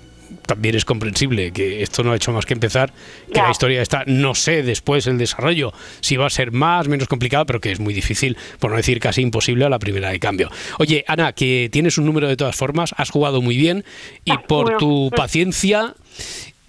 [0.47, 2.93] también es comprensible que esto no ha hecho más que empezar,
[3.33, 7.09] que la historia está, no sé después el desarrollo, si va a ser más, menos
[7.09, 10.19] complicado, pero que es muy difícil, por no decir casi imposible a la primera de
[10.19, 10.51] cambio.
[10.79, 13.85] Oye, Ana, que tienes un número de todas formas, has jugado muy bien
[14.25, 14.79] y por bueno.
[14.79, 15.95] tu paciencia,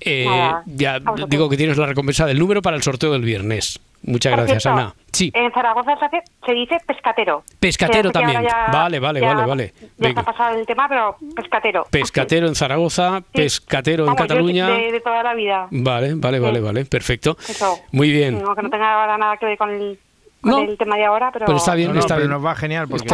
[0.02, 0.26] eh,
[0.66, 3.80] ya digo que tienes la recompensa del número para el sorteo del viernes.
[4.04, 4.96] Muchas Por gracias, cierto, Ana.
[5.12, 5.32] Sí.
[5.34, 5.98] En Zaragoza
[6.46, 7.44] se, dice pescatero.
[7.60, 8.42] Pescatero también.
[8.44, 9.74] ya- Vale, vale, ya- vale, vale.
[9.98, 11.86] Ya está pasado el tema, pero pescatero.
[11.90, 14.68] Pescatero en Zaragoza, pescatero en Vamos, yo Cataluña.
[14.70, 15.68] De, de toda la vida.
[15.72, 16.66] Vale, vale, vale, Sí.
[16.66, 17.38] vale, perfecto.
[17.48, 17.80] Eso.
[17.92, 18.42] Muy bien.
[18.42, 20.00] No, que no tenga nada que ver con el,
[20.42, 20.60] con No.
[20.60, 21.46] el tema de ahora, pero...
[21.46, 22.32] Pero está bien, No, no, está pero bien.
[22.32, 23.06] nos va genial porque...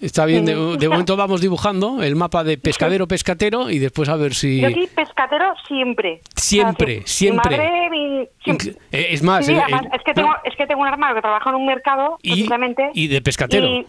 [0.00, 0.54] Está, bien, de,
[0.88, 4.60] momento vamos dibujando el mapa de pescadero, pescatero y después a ver si...
[4.60, 6.20] Yo aquí pescatero siempre.
[6.36, 7.14] Siempre, O sea, sí.
[7.18, 7.50] siempre.
[7.50, 8.70] Mi madre, mi- siempre.
[8.90, 10.88] Eh, Es más, Sí, eh, además, eh, es, que no, tengo, es que tengo un
[10.88, 12.90] hermano que trabaja en un mercado, y, precisamente.
[12.94, 13.66] y de pescatero.
[13.66, 13.86] y,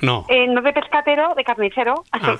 [0.00, 0.26] No.
[0.28, 2.04] eh, no de pescatero, de carnicero.
[2.12, 2.36] Ah.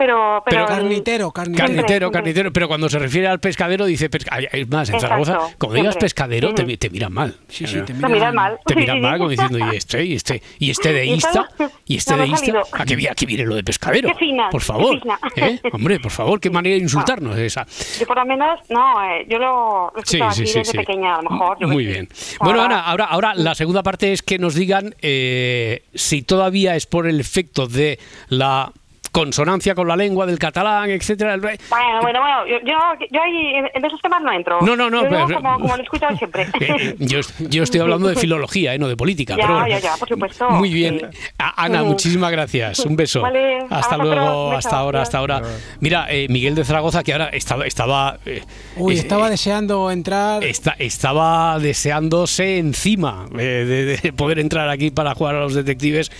[0.00, 0.42] Pero...
[0.46, 1.66] pero, carnitero, carnitero.
[1.68, 4.08] Carnitero, carnitero, pero cuando se refiere al pescadero dice...
[4.10, 7.36] pesca- Es más, en Exacto, Zaragoza, como digas pescadero, te, te miran mal.
[7.48, 8.58] Sí, sí, te Te miran mal.
[8.64, 11.46] Te miran mal como diciendo, y este, y este, y este de todo-
[11.86, 12.62] y este de salido.
[12.72, 14.08] Aquí, aquí viene lo de pescadero.
[14.08, 15.00] Qué fina, por qué favor.
[15.00, 15.18] fina.
[15.36, 15.60] ¿eh?
[15.72, 17.66] Hombre, por favor, qué manera de insultarnos es esa.
[18.00, 20.76] Yo por lo menos, no, eh, yo lo, lo Sí, sí, sí, desde sí.
[20.78, 21.58] pequeña, a lo mejor.
[21.60, 22.08] yo Muy bien.
[22.40, 26.76] Bueno, Ahora- Ana, ahora, ahora la segunda parte es que nos digan eh, si todavía
[26.76, 27.98] es por el efecto de
[28.28, 28.72] la
[29.12, 31.36] consonancia con la lengua del catalán, etcétera.
[31.36, 31.56] Bueno,
[32.02, 34.60] bueno, bueno, yo, yo, yo ahí en, esos temas no entro.
[34.62, 36.46] No, no, no, Yo pero- como, como lo he escuchado siempre.
[36.60, 39.34] Eh, yo, yo estoy hablando de filología, eh, no de política.
[39.36, 39.68] Ya, pero bueno.
[39.68, 40.48] ya, ya, por supuesto.
[40.50, 41.00] Muy bien.
[41.12, 41.18] Sí.
[41.38, 42.80] Ana, muchísimas gracias.
[42.80, 43.20] Un beso.
[43.22, 45.42] Vale, hasta luego, hasta ahora, hasta ahora.
[45.80, 48.42] Mira, eh, Miguel de Zaragoza, que ahora estaba, estaba, eh,
[48.76, 50.44] Uy, eh, estaba deseando entrar.
[50.44, 56.10] esta- estaba deseándose encima eh, de, de poder entrar aquí para jugar a los detectives.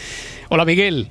[0.48, 1.10] Hola, Miguel.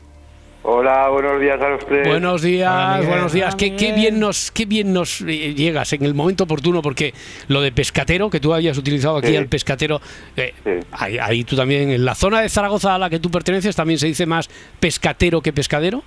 [0.62, 2.05] Hola, buenos días a los tres.
[2.05, 3.55] Buenos días, Hola, buenos días.
[3.55, 7.14] Hola, Qué, bien nos, qué bien nos eh, llegas en el momento oportuno, porque
[7.47, 9.38] lo de pescatero, que tú habías utilizado aquí Sí.
[9.38, 10.01] al pescatero,
[10.36, 10.72] eh, Sí.
[10.91, 13.99] ahí, ahí tú también, en la zona de Zaragoza a la que tú perteneces, también
[13.99, 14.49] se dice más
[14.82, 16.03] pescatero que pescadero.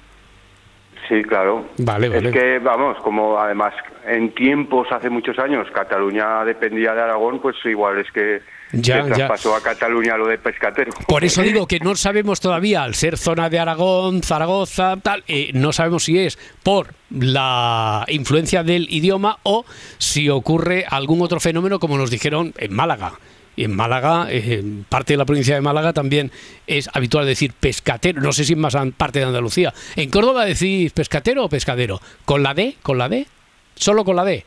[1.09, 1.67] Sí, claro.
[1.79, 2.29] Vale, vale.
[2.29, 3.73] Es que, vamos, como además
[4.07, 8.41] en tiempos, hace muchos años, Cataluña dependía de Aragón, pues igual es que
[8.73, 9.15] Ya, se ya.
[9.17, 10.93] traspasó a Cataluña lo de pescatero.
[11.07, 15.51] Por eso digo que no sabemos todavía, al ser zona de Aragón, Zaragoza, tal, eh,
[15.53, 19.67] no sabemos si es por la influencia del idioma o
[19.99, 23.13] si ocurre algún otro fenómeno, como nos dijeron en Málaga.
[23.55, 26.33] Y en Málaga, eh, en parte de la provincia de Málaga también
[26.67, 28.23] es habitual decir pescatero.
[28.23, 29.75] No sé si es más parte de Andalucía.
[29.97, 32.01] ¿En Córdoba decís pescatero o pescadero?
[32.25, 32.77] ¿Con la D?
[32.83, 33.27] ¿Con la D?
[33.75, 34.47] ¿Solo con la D?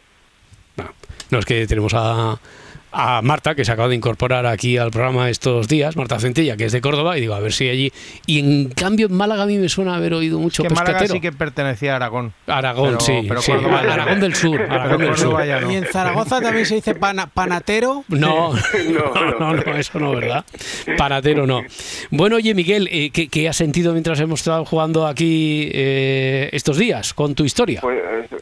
[0.78, 0.86] No,
[1.30, 2.39] no es que tenemos a,
[2.97, 6.65] a Marta, que se acaba de incorporar aquí al programa estos días, Marta Centella, que
[6.65, 7.91] es de Córdoba, y digo, a ver si allí.
[8.25, 11.19] Y en cambio, en Málaga a mí me suena haber oído mucho que Málaga sí
[11.19, 12.33] que pertenecía a Aragón.
[12.47, 13.25] Aragón, Pero- sí.
[13.27, 13.51] pero sí.
[13.51, 13.93] Córdoba ya no.
[13.93, 14.61] Aragón del Sur.
[14.61, 15.45] Aragón del Sur.
[15.45, 15.71] No.
[15.71, 18.03] Y en Zaragoza también se dice pana- panatero.
[18.07, 18.53] No,
[18.89, 20.45] no, no, no, eso no, ¿verdad?
[20.97, 21.61] Panatero no.
[22.11, 26.77] Bueno, oye, Miguel, eh, ¿qué, qué has sentido mientras hemos estado jugando aquí eh, estos
[26.77, 27.81] días con tu historia?
[27.81, 27.99] Pues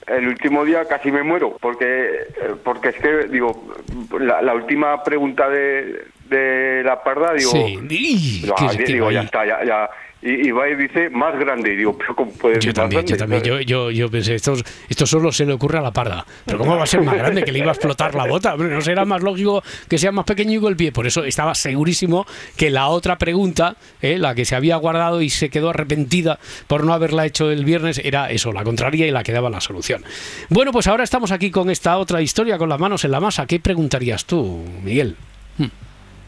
[0.08, 3.74] el último día casi me muero, porque eh, porque es que, digo,
[4.20, 7.80] la, la última pregunta de, de la parda, digo, Sí.
[7.89, 9.26] Ih, no, digo, ya ahí.
[9.26, 9.89] está, ya, ya.
[10.26, 12.76] Y, y va y dice más grande, y digo, pero ¿cómo puede Yo ser más
[12.76, 13.44] también, yo también.
[13.44, 14.54] Yo, yo, yo pensé, esto,
[14.88, 16.26] esto solo se le ocurre a la parda.
[16.46, 18.56] Pero ¿cómo va a ser más grande que le iba a explotar la bota?
[18.56, 20.92] ¿No será más lógico que sea más pequeño el pie?
[20.92, 25.30] Por eso estaba segurísimo que la otra pregunta, eh, la que se había guardado y
[25.30, 29.24] se quedó arrepentida por no haberla hecho el viernes, era eso, la contraria y la
[29.24, 30.04] que daba la solución.
[30.50, 33.46] Bueno, pues ahora estamos aquí con esta otra historia, con las manos en la masa.
[33.46, 35.18] ¿Qué preguntarías tú, Miguel?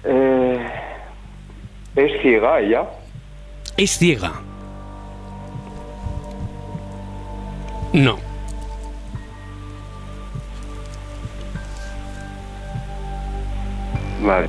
[0.04, 0.68] Eh,
[1.96, 2.84] es ciega ella.
[3.78, 4.34] ¿Es ciega?
[7.93, 8.17] No.
[14.23, 14.47] Vale.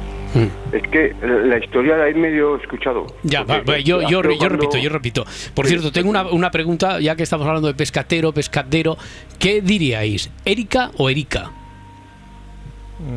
[0.73, 3.07] Es que la historia la he medio escuchado.
[3.23, 5.25] Ya, va, Porque va, yo, yo, pero yo cuando- repito, yo repito.
[5.55, 8.99] Por cierto, tengo una, una pregunta, ya que estamos hablando de pescatero, pescadero.
[9.39, 10.31] ¿Qué diríais?
[10.45, 11.51] ¿Erika o Erika?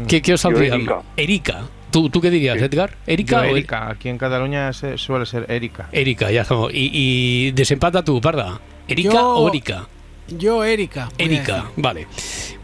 [0.07, 0.75] ¿Qué, qué os saldría?
[0.75, 1.01] Erika.
[1.17, 1.61] Erika.
[1.91, 2.91] ¿Tú, ¿Tú qué dirías, Edgar?
[3.07, 3.89] ¿Erika Yo, o Erika.
[3.89, 5.89] Aquí en Cataluña se- suele ser Erika.
[5.91, 6.71] Erika, ya estamos.
[6.73, 8.59] Y, y desempata tú, Parda.
[8.87, 9.87] ¿Erika Yo- o Erika?
[10.37, 11.09] Yo, Erika.
[11.17, 12.07] Erika, vale.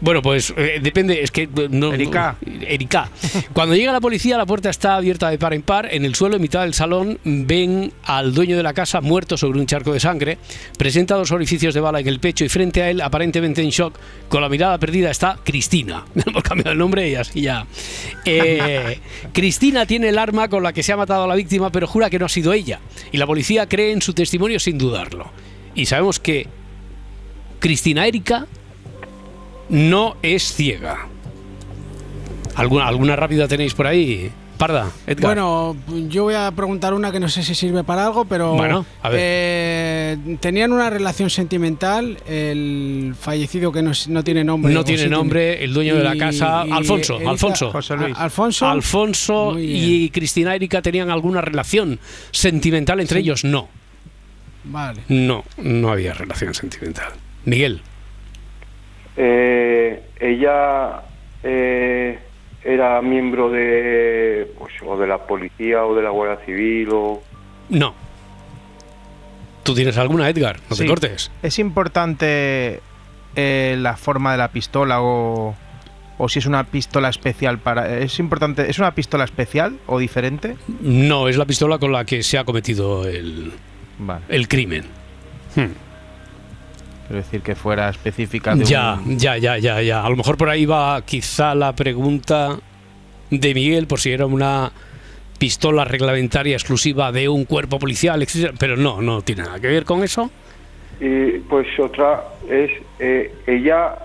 [0.00, 1.92] Bueno, pues eh, depende, es que no.
[1.92, 2.36] Erika.
[2.66, 3.10] Erika.
[3.52, 5.88] Cuando llega la policía, la puerta está abierta de par en par.
[5.92, 9.58] En el suelo, en mitad del salón, ven al dueño de la casa muerto sobre
[9.58, 10.38] un charco de sangre.
[10.78, 13.98] Presenta dos orificios de bala en el pecho y frente a él, aparentemente en shock,
[14.28, 16.04] con la mirada perdida, está Cristina.
[16.26, 17.66] Hemos cambiado el nombre y así ya.
[18.24, 19.00] Eh,
[19.32, 22.10] Cristina tiene el arma con la que se ha matado a la víctima, pero jura
[22.10, 22.80] que no ha sido ella.
[23.12, 25.30] Y la policía cree en su testimonio sin dudarlo.
[25.74, 26.46] Y sabemos que
[27.58, 28.46] Cristina Erika
[29.68, 31.06] no es ciega.
[32.54, 34.30] ¿Alguna, alguna rápida tenéis por ahí?
[34.56, 35.34] Parda, Edgar.
[35.34, 35.76] Bueno,
[36.08, 39.10] yo voy a preguntar una que no sé si sirve para algo, pero Bueno, a
[39.10, 39.20] ver.
[39.22, 44.72] eh, tenían una relación sentimental, el fallecido que no, no tiene nombre.
[44.72, 47.70] no tiene sí nombre, el dueño de la casa, Alfonso, Erika- Alfonso.
[47.70, 48.16] José Luis.
[48.16, 48.66] Alfonso.
[48.66, 51.98] Alfonso y Cristina Erika tenían alguna relación
[52.30, 53.44] sentimental entre ellos.
[53.44, 53.68] No,
[54.64, 55.02] Vale.
[55.08, 57.12] no, no había relación sentimental.
[57.46, 57.80] Miguel,
[59.16, 61.02] Eh, ella
[61.42, 62.18] eh,
[62.62, 67.22] era miembro de, pues, o de la policía o de la Guardia Civil o...
[67.70, 67.94] no.
[69.62, 70.58] ¿Tú tienes alguna, Edgar?
[70.70, 71.30] No te cortes.
[71.42, 72.80] ¿Es importante
[73.34, 75.56] eh, la forma de la pistola o,
[76.18, 77.98] o si es una pistola especial para...
[77.98, 78.70] ¿Es importante?
[78.70, 80.56] ¿Es una pistola especial o diferente?
[80.80, 83.52] No, es la pistola con la que se ha cometido el,
[83.98, 84.24] Vale.
[84.28, 84.84] el crimen.
[85.56, 85.85] Hmm.
[87.06, 90.04] Quiero decir que fuera específica de Ya, un- ya, ya, ya, ya.
[90.04, 92.58] A lo mejor por ahí va quizá la pregunta
[93.30, 94.72] de Miguel por si era una
[95.38, 99.84] pistola reglamentaria exclusiva de un cuerpo policial, etcétera, pero no, no tiene nada que ver
[99.84, 100.30] con eso.
[101.00, 103.96] Y pues otra es, eh, ella,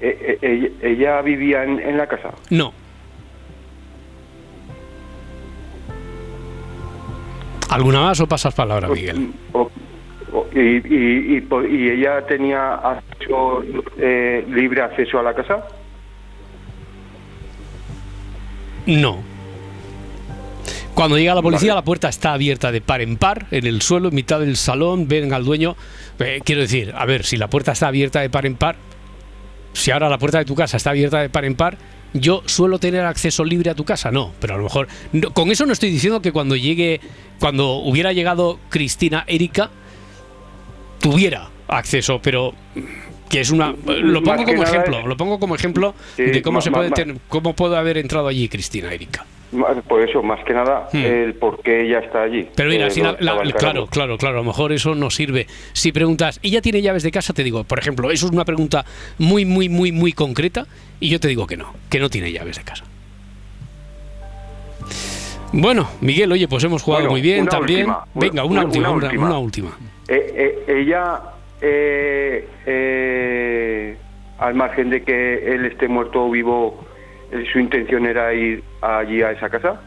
[0.00, 2.30] eh, eh, ella, ella vivía en, en la casa.
[2.50, 2.72] No.
[7.68, 9.32] ¿Alguna más o pasas palabra, Miguel?
[9.52, 9.70] O- o-
[10.54, 13.62] y, y, y, po- y ella tenía acceso,
[13.98, 15.64] eh, libre acceso a la casa.
[18.86, 19.22] No.
[20.94, 24.08] Cuando llega la policía, la puerta está abierta de par en par, en el suelo,
[24.08, 25.74] en mitad del salón, ven al dueño.
[26.18, 28.76] Eh, quiero decir, a ver, si la puerta está abierta de par en par,
[29.72, 31.78] si ahora la puerta de tu casa está abierta de par en par,
[32.12, 35.50] yo suelo tener acceso libre a tu casa, no, pero a lo mejor no- con
[35.50, 37.00] eso no estoy diciendo que cuando llegue,
[37.40, 39.70] cuando hubiera llegado Cristina Erika,
[41.02, 42.54] tuviera acceso, pero
[43.28, 46.60] que es una lo pongo como nada ejemplo, lo pongo como ejemplo Sí, de cómo
[46.62, 46.90] se puede
[47.28, 49.26] cómo puede haber entrado allí Cristina Erika.
[49.86, 52.40] Por eso, más que nada, el por qué ella está allí.
[52.44, 52.48] Hmm.
[52.56, 55.46] Pero mira, Eh, si la- claro, claro, claro, a lo mejor eso no sirve.
[55.74, 57.34] Si preguntas, ¿ella tiene llaves de casa?
[57.34, 58.86] Te digo, por ejemplo, eso es una pregunta
[59.18, 60.66] muy, muy, muy, muy concreta
[61.00, 62.84] y yo te digo que no, que no tiene llaves de casa.
[65.52, 67.80] Bueno, Miguel, oye, pues hemos jugado Bueno, muy bien también.
[67.86, 69.26] última, Venga, una, una- última, una una, última.
[69.26, 69.70] una última.
[70.08, 70.32] Eh,
[70.66, 71.20] eh, ella,
[71.60, 73.96] eh, eh,
[74.38, 76.84] al margen de que él esté muerto o vivo,
[77.30, 79.80] eh, su intención era ir allí a esa casa.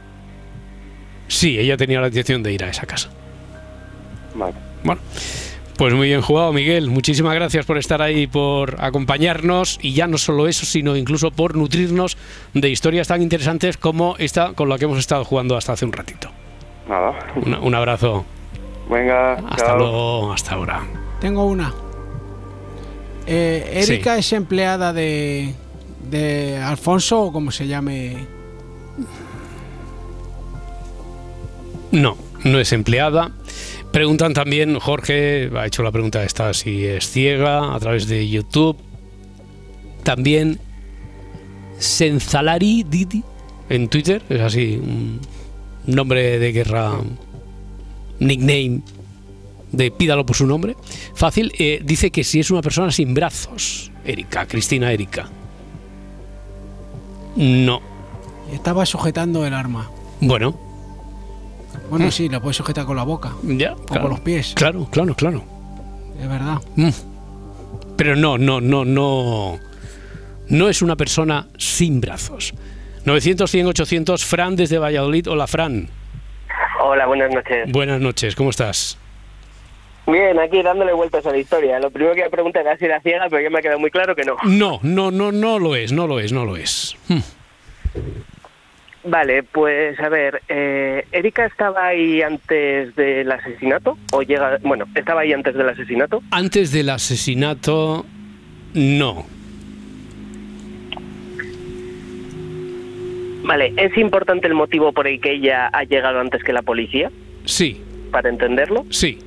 [1.27, 3.09] Sí, ella tenía la intención de ir a esa casa.
[4.35, 4.53] Vale.
[4.83, 5.01] Bueno,
[5.77, 6.89] pues muy bien jugado, Miguel.
[6.89, 11.55] Muchísimas gracias por estar ahí, por acompañarnos y ya no solo eso, sino incluso por
[11.55, 12.17] nutrirnos
[12.53, 15.93] de historias tan interesantes como esta con la que hemos estado jugando hasta hace un
[15.93, 16.29] ratito.
[16.87, 17.13] Nada.
[17.35, 18.25] Un, un abrazo.
[18.89, 19.77] Venga, Hasta chao.
[19.77, 20.81] luego, hasta ahora.
[21.19, 21.73] Tengo una.
[23.27, 25.55] Eh, Erika es empleada de,
[26.09, 28.27] de Alfonso o como se llame.
[31.91, 33.31] No, no es empleada.
[33.95, 38.75] Preguntan también, Jorge ha hecho la pregunta esta si es ciega a través de YouTube.
[40.03, 40.59] También
[41.77, 43.23] Senzalari Didi
[43.69, 45.21] en Twitter, es así, un
[45.85, 46.91] nombre de guerra,
[48.19, 48.81] nickname
[49.71, 50.75] de pídalo por su nombre.
[51.13, 55.29] Fácil, eh, dice que si es una persona sin brazos, Erika, Cristina Erika.
[57.37, 57.79] No.
[58.51, 59.89] Estaba sujetando el arma.
[60.19, 60.64] Bueno,
[61.89, 63.31] Bueno, sí, la puedes sujetar con la boca.
[63.43, 63.73] ya.
[63.73, 64.01] O claro.
[64.01, 64.53] con los pies.
[64.55, 65.43] Claro, claro, claro.
[66.21, 66.57] Es verdad.
[66.75, 66.89] Mm.
[67.97, 69.59] Pero no, no, no, no.
[70.47, 72.53] No es una persona sin brazos.
[73.05, 75.27] 900, 100, 800, Fran desde Valladolid.
[75.29, 75.87] Hola, Fran.
[76.81, 77.71] Hola, buenas noches.
[77.71, 78.97] Buenas noches, ¿cómo estás?
[80.07, 81.79] Bien, aquí dándole vueltas a la historia.
[81.79, 83.79] Lo primero que iba a preguntar era si era ciega, pero ya me ha quedado
[83.79, 84.35] muy claro que no.
[84.43, 86.95] No, no, no, no lo es, no lo es, no lo es.
[87.07, 87.19] Hmm.
[89.07, 93.97] Vale, pues a ver, eh, ¿Erika estaba ahí antes del asesinato?
[94.11, 96.23] ¿O llega, bueno, estaba ahí antes del asesinato?
[96.31, 98.03] Antes del asesinato,
[98.73, 99.25] no.
[103.43, 107.11] Vale, ¿es importante el motivo por el que ella ha llegado antes que la policía?
[107.45, 107.79] Sí,
[108.11, 108.85] Para entenderlo.
[108.89, 109.19] sí.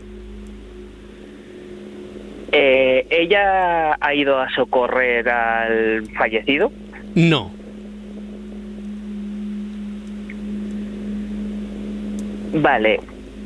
[2.50, 6.72] Eh, ¿Ella ha ido a socorrer al fallecido?
[7.14, 7.52] No.
[12.52, 13.00] Vale,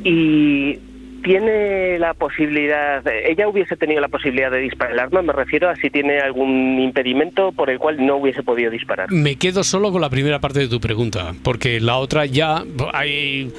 [0.05, 0.79] y
[1.23, 5.77] tiene la posibilidad, ella hubiese tenido la posibilidad de disparar el arma, me refiero a
[5.77, 9.11] si tiene algún impedimento por el cual no hubiese podido disparar.
[9.11, 13.53] Me quedo solo con la primera parte de tu pregunta, porque la otra ya hay,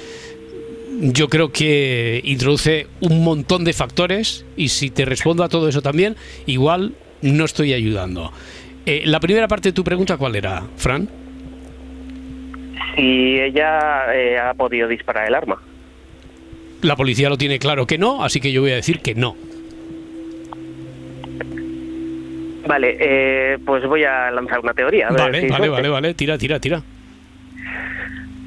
[0.99, 5.81] yo creo que introduce un montón de factores y si te respondo a todo eso
[5.81, 6.15] también,
[6.45, 8.31] igual no estoy ayudando.
[8.85, 11.22] Eh, la primera parte de tu pregunta, ¿cuál era, Fran?
[12.95, 15.57] Si ella eh, ha podido disparar el arma.
[16.81, 19.35] La policía lo tiene claro que no, así que yo voy a decir que no.
[22.67, 25.07] Vale, eh, pues voy a lanzar una teoría.
[25.07, 26.81] a ver Vale, si vale, vale, vale, tira, tira, tira.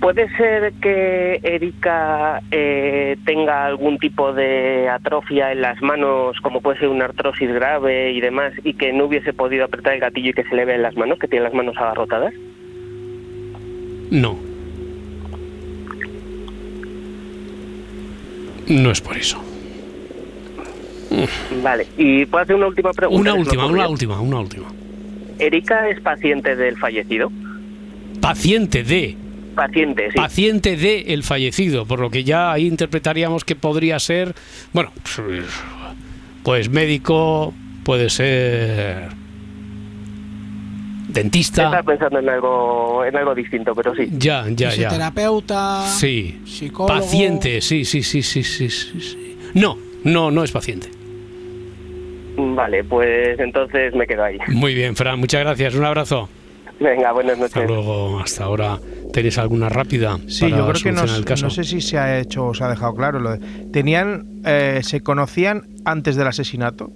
[0.00, 6.78] ¿Puede ser que Erika eh, tenga algún tipo de atrofia en las manos, como puede
[6.78, 10.34] ser una artrosis grave y demás, y que no hubiese podido apretar el gatillo y
[10.34, 12.34] que se le ve en las manos, que tiene las manos agarrotadas?
[14.10, 14.38] No.
[18.68, 19.42] No es por eso.
[21.62, 23.20] Vale, y puedo hacer una última pregunta.
[23.20, 24.66] Una última, una última, una última.
[25.38, 27.30] ¿Erika es paciente del fallecido?
[28.20, 29.16] Paciente de.
[29.54, 30.16] Paciente, sí.
[30.18, 34.34] Paciente de el fallecido, por lo que ya ahí interpretaríamos que podría ser,
[34.72, 34.92] bueno,
[36.42, 39.08] pues médico puede ser
[41.08, 41.64] dentista.
[41.64, 44.08] Estaba pensando en algo, en algo distinto, pero sí.
[44.12, 44.70] Ya, ya, ya.
[44.70, 45.86] Fisioterapeuta.
[45.86, 46.40] Sí.
[46.44, 47.00] psicólogo.
[47.00, 49.38] Paciente, sí, sí, sí, sí, sí.
[49.54, 50.88] No, no, no es paciente.
[52.36, 54.38] Vale, pues entonces me quedo ahí.
[54.48, 55.74] Muy bien, Fran, muchas gracias.
[55.74, 56.28] Un abrazo.
[56.78, 57.56] Venga, buenas noches.
[57.56, 58.20] Hasta luego.
[58.20, 58.78] Hasta ahora.
[59.12, 60.18] ¿Tenéis alguna rápida?
[60.28, 61.46] Sí, para yo creo que no, el caso?
[61.46, 63.18] no sé si se ha hecho o se ha dejado claro.
[63.18, 63.38] Lo de,
[63.72, 66.90] tenían, eh, se conocían antes del asesinato.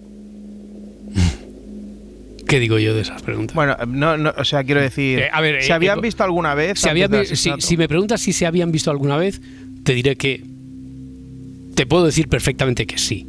[2.50, 3.54] ¿Qué digo yo de esas preguntas?
[3.54, 6.24] Bueno, no, no, o sea, quiero decir, Eh, a ver, ¿se eh, habían eh, visto
[6.24, 6.80] alguna vez?
[6.80, 9.40] Si, había- me preguntas si se habían visto alguna vez,
[9.84, 10.42] te diré que
[11.76, 13.24] te puedo decir perfectamente que sí.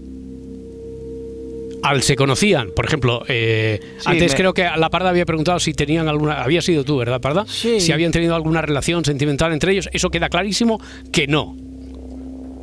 [1.84, 5.60] Al se conocían, por ejemplo, eh, Sí, antes me- creo que la Parda había preguntado
[5.60, 7.46] si tenían alguna, había sido tú, ¿verdad, Parda?
[7.48, 7.80] Sí.
[7.80, 10.80] Si habían tenido alguna relación sentimental entre ellos, eso queda clarísimo
[11.12, 11.56] que no.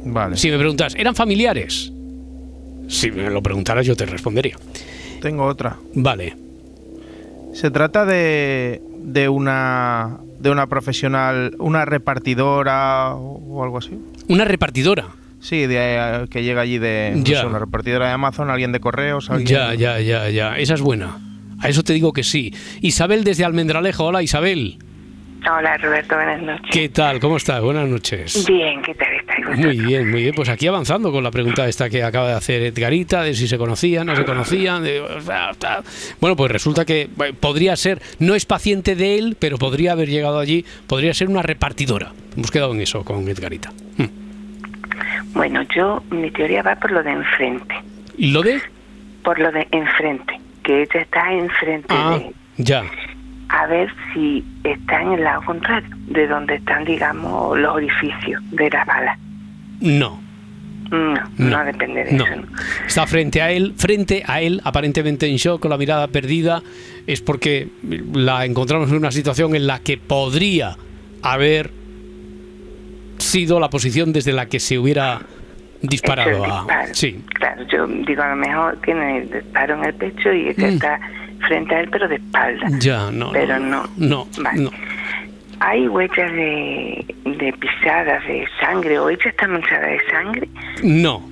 [0.05, 0.37] Vale.
[0.37, 1.93] Si me preguntas, ¿eran familiares?
[2.89, 4.57] Si me lo preguntaras yo te respondería.
[5.21, 5.77] Tengo otra.
[5.95, 6.48] Vale.
[7.53, 13.99] Se trata de, de una de una profesional, una repartidora o, algo así.
[14.29, 15.07] Una repartidora.
[15.41, 17.41] Sí, de, eh, que llega allí de no Ya.
[17.41, 19.49] sé, una repartidora de Amazon, alguien de correos, alguien.
[19.49, 20.59] Ya, ya, ya, ya.
[20.59, 21.19] Esa es buena.
[21.61, 22.55] A eso te digo que sí.
[22.81, 24.05] Isabel desde Almendralejo.
[24.05, 24.79] Hola, Isabel.
[25.51, 26.71] Hola Roberto, buenas noches.
[26.71, 27.21] ¿Qué tal?
[27.21, 27.61] ¿Cómo estás?
[27.63, 28.45] Buenas noches.
[28.47, 29.09] Bien, ¿qué tal?
[29.57, 30.35] Muy bien, muy bien.
[30.35, 33.59] Pues aquí avanzando con la pregunta esta que acaba de hacer Edgarita, de si se
[33.59, 34.83] conocían, no se conocían.
[34.85, 35.03] de-
[36.21, 37.09] Bueno, pues resulta que
[37.41, 41.43] podría ser, no es paciente de él, pero podría haber llegado allí, podría ser una
[41.43, 42.13] repartidora.
[42.37, 43.73] Hemos quedado en eso con Edgarita.
[45.35, 47.75] Bueno, yo, mi teoría va por lo de enfrente.
[48.17, 48.61] ¿Y lo de?
[49.23, 52.85] Por lo de enfrente, que ella está enfrente Ah, de ya.
[53.51, 58.71] a ver si está en el lado contrario, de donde están, digamos, los orificios de
[58.71, 59.19] la bala.
[59.81, 60.21] No.
[60.91, 62.25] No, no, No, depende de no.
[62.27, 62.43] eso.
[62.87, 66.63] Está frente a él, frente a él, aparentemente en shock, con la mirada perdida,
[67.07, 67.69] es porque
[68.15, 70.77] la encontramos en una situación en la que podría
[71.23, 71.71] haber
[73.19, 75.21] sido la posición desde la que se hubiera
[75.83, 76.59] disparado a...
[76.63, 76.95] disparo.
[76.95, 80.69] Sí, Claro, yo digo, a lo mejor tiene el disparo en el pecho y ella
[80.69, 80.75] Mm.
[80.75, 81.01] está
[81.47, 82.67] frente a él, pero de espalda.
[82.81, 83.31] ya, no.
[83.33, 83.85] Pero no.
[83.97, 84.61] No, Vale.
[84.63, 84.71] no.
[85.61, 90.49] Hay huellas de, de pisadas de sangre, o ella está manchada de sangre.
[90.83, 91.29] No.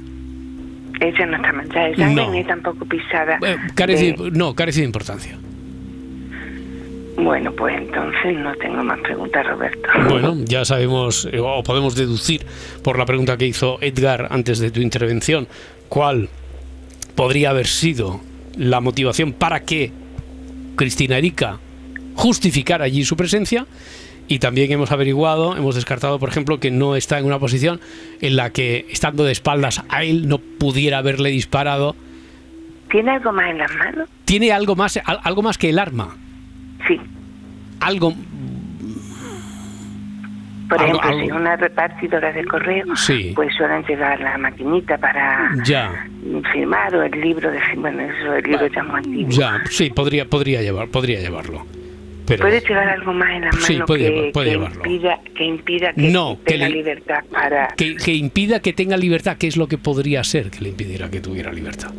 [1.01, 2.31] Ella no está manchada de sangre, No.
[2.33, 3.39] ni tampoco pisada.
[3.47, 5.39] Eh, carece, de- No, carece de importancia.
[7.16, 9.89] Bueno, pues entonces no tengo más preguntas, Roberto.
[10.11, 12.45] Bueno, ya sabemos eh, o podemos deducir
[12.83, 15.49] por la pregunta que hizo Edgar antes de tu intervención
[15.89, 16.29] cuál
[17.14, 18.20] podría haber sido
[18.57, 19.93] la motivación para que
[20.77, 21.59] Cristina Erika
[22.14, 23.66] justificara allí su presencia
[24.29, 27.81] y también hemos averiguado, hemos descartado, por ejemplo, que no está en una posición
[28.20, 31.95] en la que, estando de espaldas a él, no pudiera haberle disparado.
[32.91, 34.09] ¿Tiene algo más en las manos?
[34.24, 36.16] Tiene algo más, al- algo más que el arma.
[36.87, 37.01] Sí.
[37.81, 38.14] Algo,
[40.68, 43.31] Por Algo- ejemplo, algo- si una repartidora de correo, Sí.
[43.37, 46.09] pues suelen llevar la maquinita para ya.
[46.53, 48.83] firmar o el libro de bueno, eso el libro ya.
[49.29, 51.64] Ya, sí, podría, podría, llevar, podría llevarlo.
[52.27, 55.45] Pero ¿Puede llevar algo más en las manos Sí, puede que, puede que impida, que
[55.45, 57.68] impida que No, que tenga le- libertad para...
[57.77, 61.09] que, que impida que tenga libertad, ¿qué es lo que podría ser que le impidiera
[61.11, 61.93] que tuviera libertad?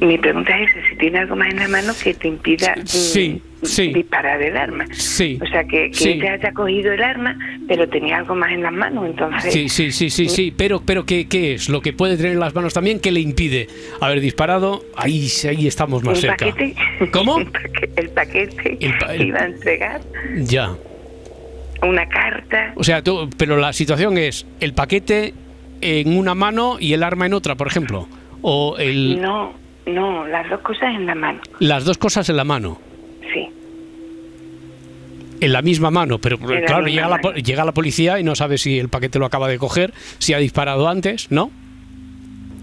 [0.00, 2.86] Mi pregunta es esa, si tiene algo más en la mano que te impida mm,
[2.86, 3.92] Sí, sí.
[3.92, 4.86] disparar el arma.
[4.92, 5.38] Sí.
[5.42, 7.38] O sea, que, que ella haya cogido el arma,
[7.68, 9.52] pero tenía algo más en las manos, entonces...
[9.52, 11.68] Sí, sí, sí, sí, sí, pero, pero ¿qué, qué es?
[11.68, 13.68] Lo que puede tener en las manos también que le impide
[14.00, 16.46] haber disparado, ahí, ahí estamos más ¿El cerca.
[16.46, 16.74] paquete?
[17.12, 17.38] ¿Cómo?
[17.40, 20.00] el paque- el paquete El pa- el- que iba a entregar,
[20.42, 20.74] Ya.
[21.82, 22.72] una carta...
[22.76, 25.34] O sea, tú- pero la situación es el paquete
[25.80, 28.08] en una mano y el arma en otra, por ejemplo.
[28.42, 29.54] O el, No,
[29.86, 32.78] no, las dos cosas en la mano, las dos cosas en la mano.
[33.32, 33.48] sí.
[35.40, 37.32] en la misma mano, pero En claro, llega la, mano.
[37.34, 40.38] llega la policía y no sabe si el paquete lo acaba de coger, si ha
[40.38, 41.50] disparado antes, ¿no?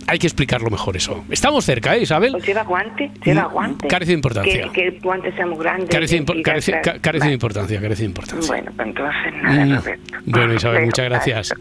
[0.07, 1.23] Hay que explicarlo mejor eso.
[1.29, 2.35] Estamos cerca, ¿eh, Isabel?
[2.35, 3.11] ¿O lleva guante?
[3.23, 3.87] ¿Lleva guante?
[3.87, 4.63] carece de importancia.
[4.63, 5.87] Que, que el guante sea muy grande.
[5.87, 7.33] Carece, de impo- carece- ca- carece de Vale.
[7.33, 8.47] importancia, carece de importancia.
[8.47, 9.75] Bueno, pues entonces nada, Mm.
[9.75, 10.17] Roberto.
[10.25, 11.53] Bueno, Isabel, Pero muchas gracias.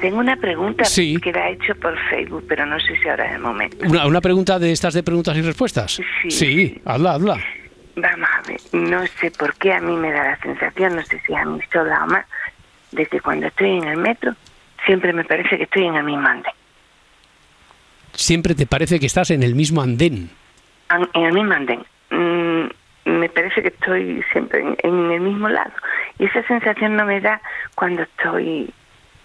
[0.00, 1.16] Tengo una pregunta Sí.
[1.22, 3.76] que la he hecho por Facebook, pero no sé si ahora es el momento.
[3.86, 6.00] Una, una pregunta de estas de preguntas y respuestas.
[6.28, 6.80] Sí.
[6.84, 7.38] hazla, hazla.
[7.96, 11.20] Vamos a ver, no sé por qué a mí me da la sensación, no sé
[11.26, 12.26] si a mí sola o más,
[12.90, 14.34] de que cuando estoy en el metro,
[14.84, 16.52] siempre me parece que estoy en el mismo andén.
[18.14, 20.30] Siempre te parece que estás en el mismo andén.
[20.88, 21.84] An- En el mismo andén.
[22.10, 22.66] Mm,
[23.06, 25.72] me parece que estoy siempre en, en el mismo lado.
[26.18, 27.40] Y esa sensación no me da
[27.74, 28.70] cuando estoy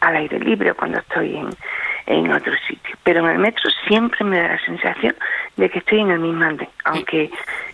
[0.02, 1.50] al aire libre o cuando estoy en,
[2.08, 2.96] en otro sitio.
[3.04, 5.16] Pero en el metro siempre me da la sensación
[5.58, 7.30] de que estoy en el mismo andén, aunque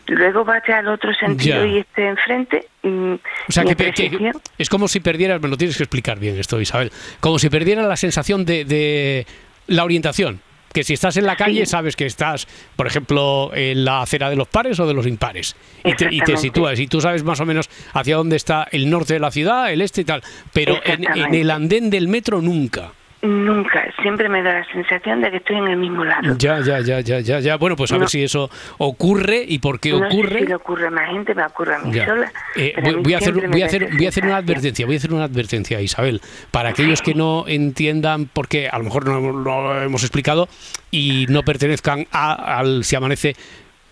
[0.08, 1.68] luego vaya al otro sentido Ya.
[1.72, 2.68] y esté enfrente.
[2.84, 6.60] mm, O sea, que, es como si perdieras, me lo tienes que explicar bien esto,
[6.60, 9.28] Isabel, como si perdieras la sensación de, de
[9.68, 10.42] la orientación.
[10.76, 14.36] Que si estás en la calle sabes que estás, por ejemplo, en la acera de
[14.36, 15.56] los pares o de los impares.
[15.86, 18.90] Y te, y te sitúas y tú sabes más o menos hacia dónde está el
[18.90, 20.22] norte de la ciudad, el este y tal.
[20.52, 22.92] Pero en, el andén del metro nunca.
[23.26, 26.36] Nunca, siempre me da la sensación de que estoy en el mismo lado.
[26.38, 27.58] Ya, ya, ya, ya, ya, ya.
[27.58, 30.40] Bueno, pues a ver si eso ocurre y por qué no sé ocurre.
[30.40, 32.06] si le ocurre a más gente, me ocurre a mí Ya.
[32.06, 32.32] sola.
[32.56, 34.86] Eh, a voy, mí voy a hacer, voy a hacer, voy a hacer una advertencia,
[34.86, 36.22] voy a hacer una advertencia, Isabel,
[36.52, 40.48] para aquellos que no entiendan, porque a lo mejor no lo hemos explicado
[40.92, 43.36] y no pertenezcan a- al Si Amanece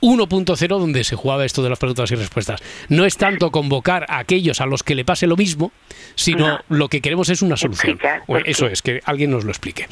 [0.03, 2.61] 1.0 donde se jugaba esto de las preguntas y respuestas.
[2.89, 5.71] No es tanto convocar a aquellos a los que le pase lo mismo,
[6.15, 7.91] sino lo que queremos es una solución.
[7.93, 9.87] Explicar O- por Eso es, que alguien nos lo explique.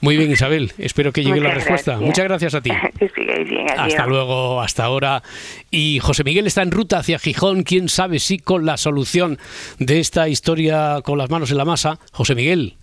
[0.00, 1.92] Muy bien, Isabel, espero que llegue la respuesta.
[1.92, 2.06] gracias.
[2.06, 2.70] Muchas gracias a ti.
[2.98, 3.94] que sigáis bien, adiós.
[3.94, 5.22] Hasta luego, hasta ahora.
[5.70, 7.64] Y José Miguel está en ruta hacia Gijón.
[7.64, 9.38] Quién sabe si con la solución
[9.80, 11.98] de esta historia con las manos en la masa.
[12.12, 12.74] José Miguel,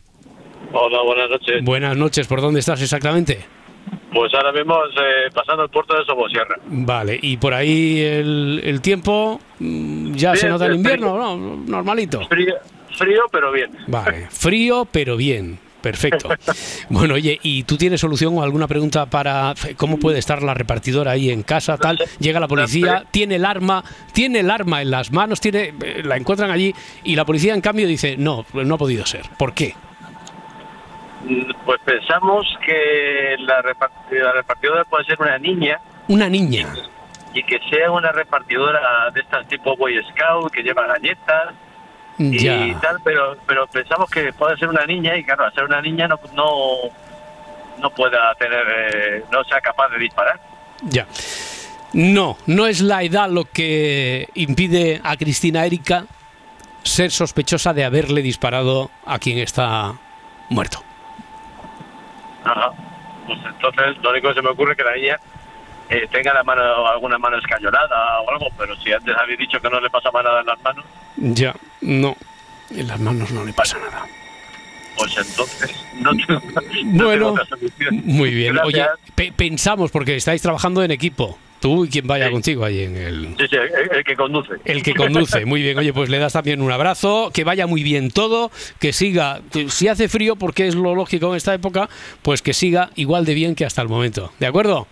[0.74, 1.64] Hola, buenas noches.
[1.64, 2.28] buenas noches.
[2.28, 3.46] ¿Por dónde estás exactamente?
[4.14, 6.56] Pues ahora mismo eh, pasando el puerto de Somosierra.
[6.66, 11.58] Vale, y por ahí el, el tiempo mm, ya se nota el invierno, ¿no?
[11.66, 12.26] Normalito.
[12.28, 12.54] Frío,
[12.96, 13.72] frío, pero bien.
[13.88, 15.60] Vale, frío pero bien.
[15.82, 16.30] Perfecto.
[16.90, 21.12] Bueno, oye, ¿y tú tienes solución o alguna pregunta para cómo puede estar la repartidora
[21.12, 22.00] ahí en casa, tal?
[22.20, 26.16] Llega la policía, tiene el arma, tiene el arma en las manos, tiene, eh, la
[26.16, 26.74] encuentran allí
[27.04, 29.24] y la policía en cambio dice, no, no ha podido ser.
[29.38, 29.76] ¿Por qué?
[31.24, 36.68] Mm, Pues pensamos que la, repart- la repartidora puede ser una niña Una niña.
[37.34, 41.54] y que sea una repartidora de estas tipo Boy Scout que lleva galletas
[42.20, 42.80] y Ya.
[42.80, 46.08] tal, pero pero pensamos que puede ser una niña y claro, al ser una niña
[46.08, 46.76] no no,
[47.80, 48.64] no pueda tener,
[48.94, 50.40] eh, no sea capaz de disparar.
[50.84, 51.08] Ya.
[51.94, 56.06] No, no es la edad lo que impide a Cristina Erika
[56.84, 59.94] ser sospechosa de haberle disparado a quien está
[60.50, 60.84] muerto.
[62.46, 62.72] Ajá.
[63.28, 65.18] Pues entonces lo único que se me ocurre es que la niña
[65.90, 69.70] eh, tenga la mano, alguna mano escayolada o algo, pero si antes habéis dicho que
[69.70, 70.86] no le pasaba nada en las manos,
[71.18, 72.16] Ya, no.
[72.72, 74.06] En las manos no le pasa nada.
[74.98, 76.42] pues entonces no tengo,
[76.86, 78.02] no Bueno, tengo otra solución.
[78.06, 78.58] Muy bien.
[78.60, 78.86] Oye,
[79.16, 83.28] pe- pensamos, porque estáis trabajando en equipo, tú y quien vaya contigo ahí en el...
[83.40, 84.52] Sí, sí, el, el que conduce.
[84.66, 85.78] El que conduce, muy bien.
[85.78, 89.70] Oye, pues le das también un abrazo, que vaya muy bien todo, que siga, que
[89.70, 91.90] si hace frío, porque es lo lógico en esta época,
[92.22, 94.32] pues que siga igual de bien que hasta el momento.
[94.40, 94.88] ¿De acuerdo?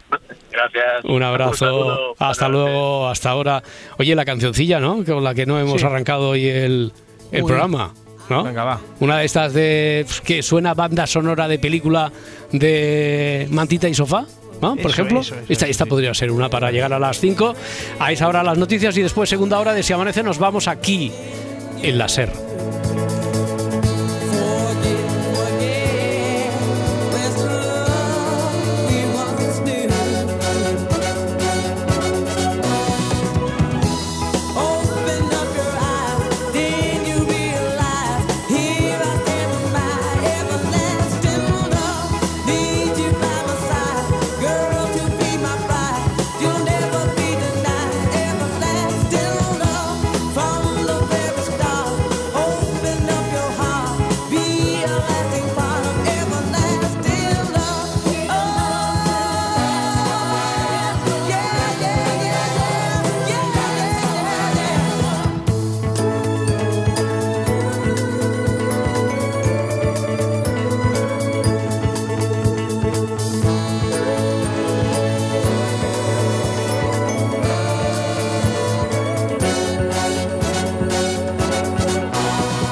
[0.50, 1.04] Gracias.
[1.04, 2.16] Un abrazo.
[2.18, 3.62] Hasta luego, hasta ahora.
[4.00, 5.04] Oye, la cancioncilla, ¿no?
[5.04, 5.86] Con la que no hemos Sí.
[5.86, 6.94] arrancado hoy el,
[7.34, 7.94] el programa.
[8.30, 8.44] ¿no?
[8.46, 8.80] Venga, va.
[9.02, 12.12] Una de estas de que suena banda sonora de película
[12.54, 14.26] de Mantita y Sofá.
[14.62, 14.76] ¿No?
[14.76, 17.56] Por Eso, ejemplo, eso, eso, esta, esta podría ser una para llegar a las 5.
[18.00, 21.12] A esa hora las noticias y después segunda hora de Si Amanece nos vamos aquí
[21.82, 22.30] en la SER.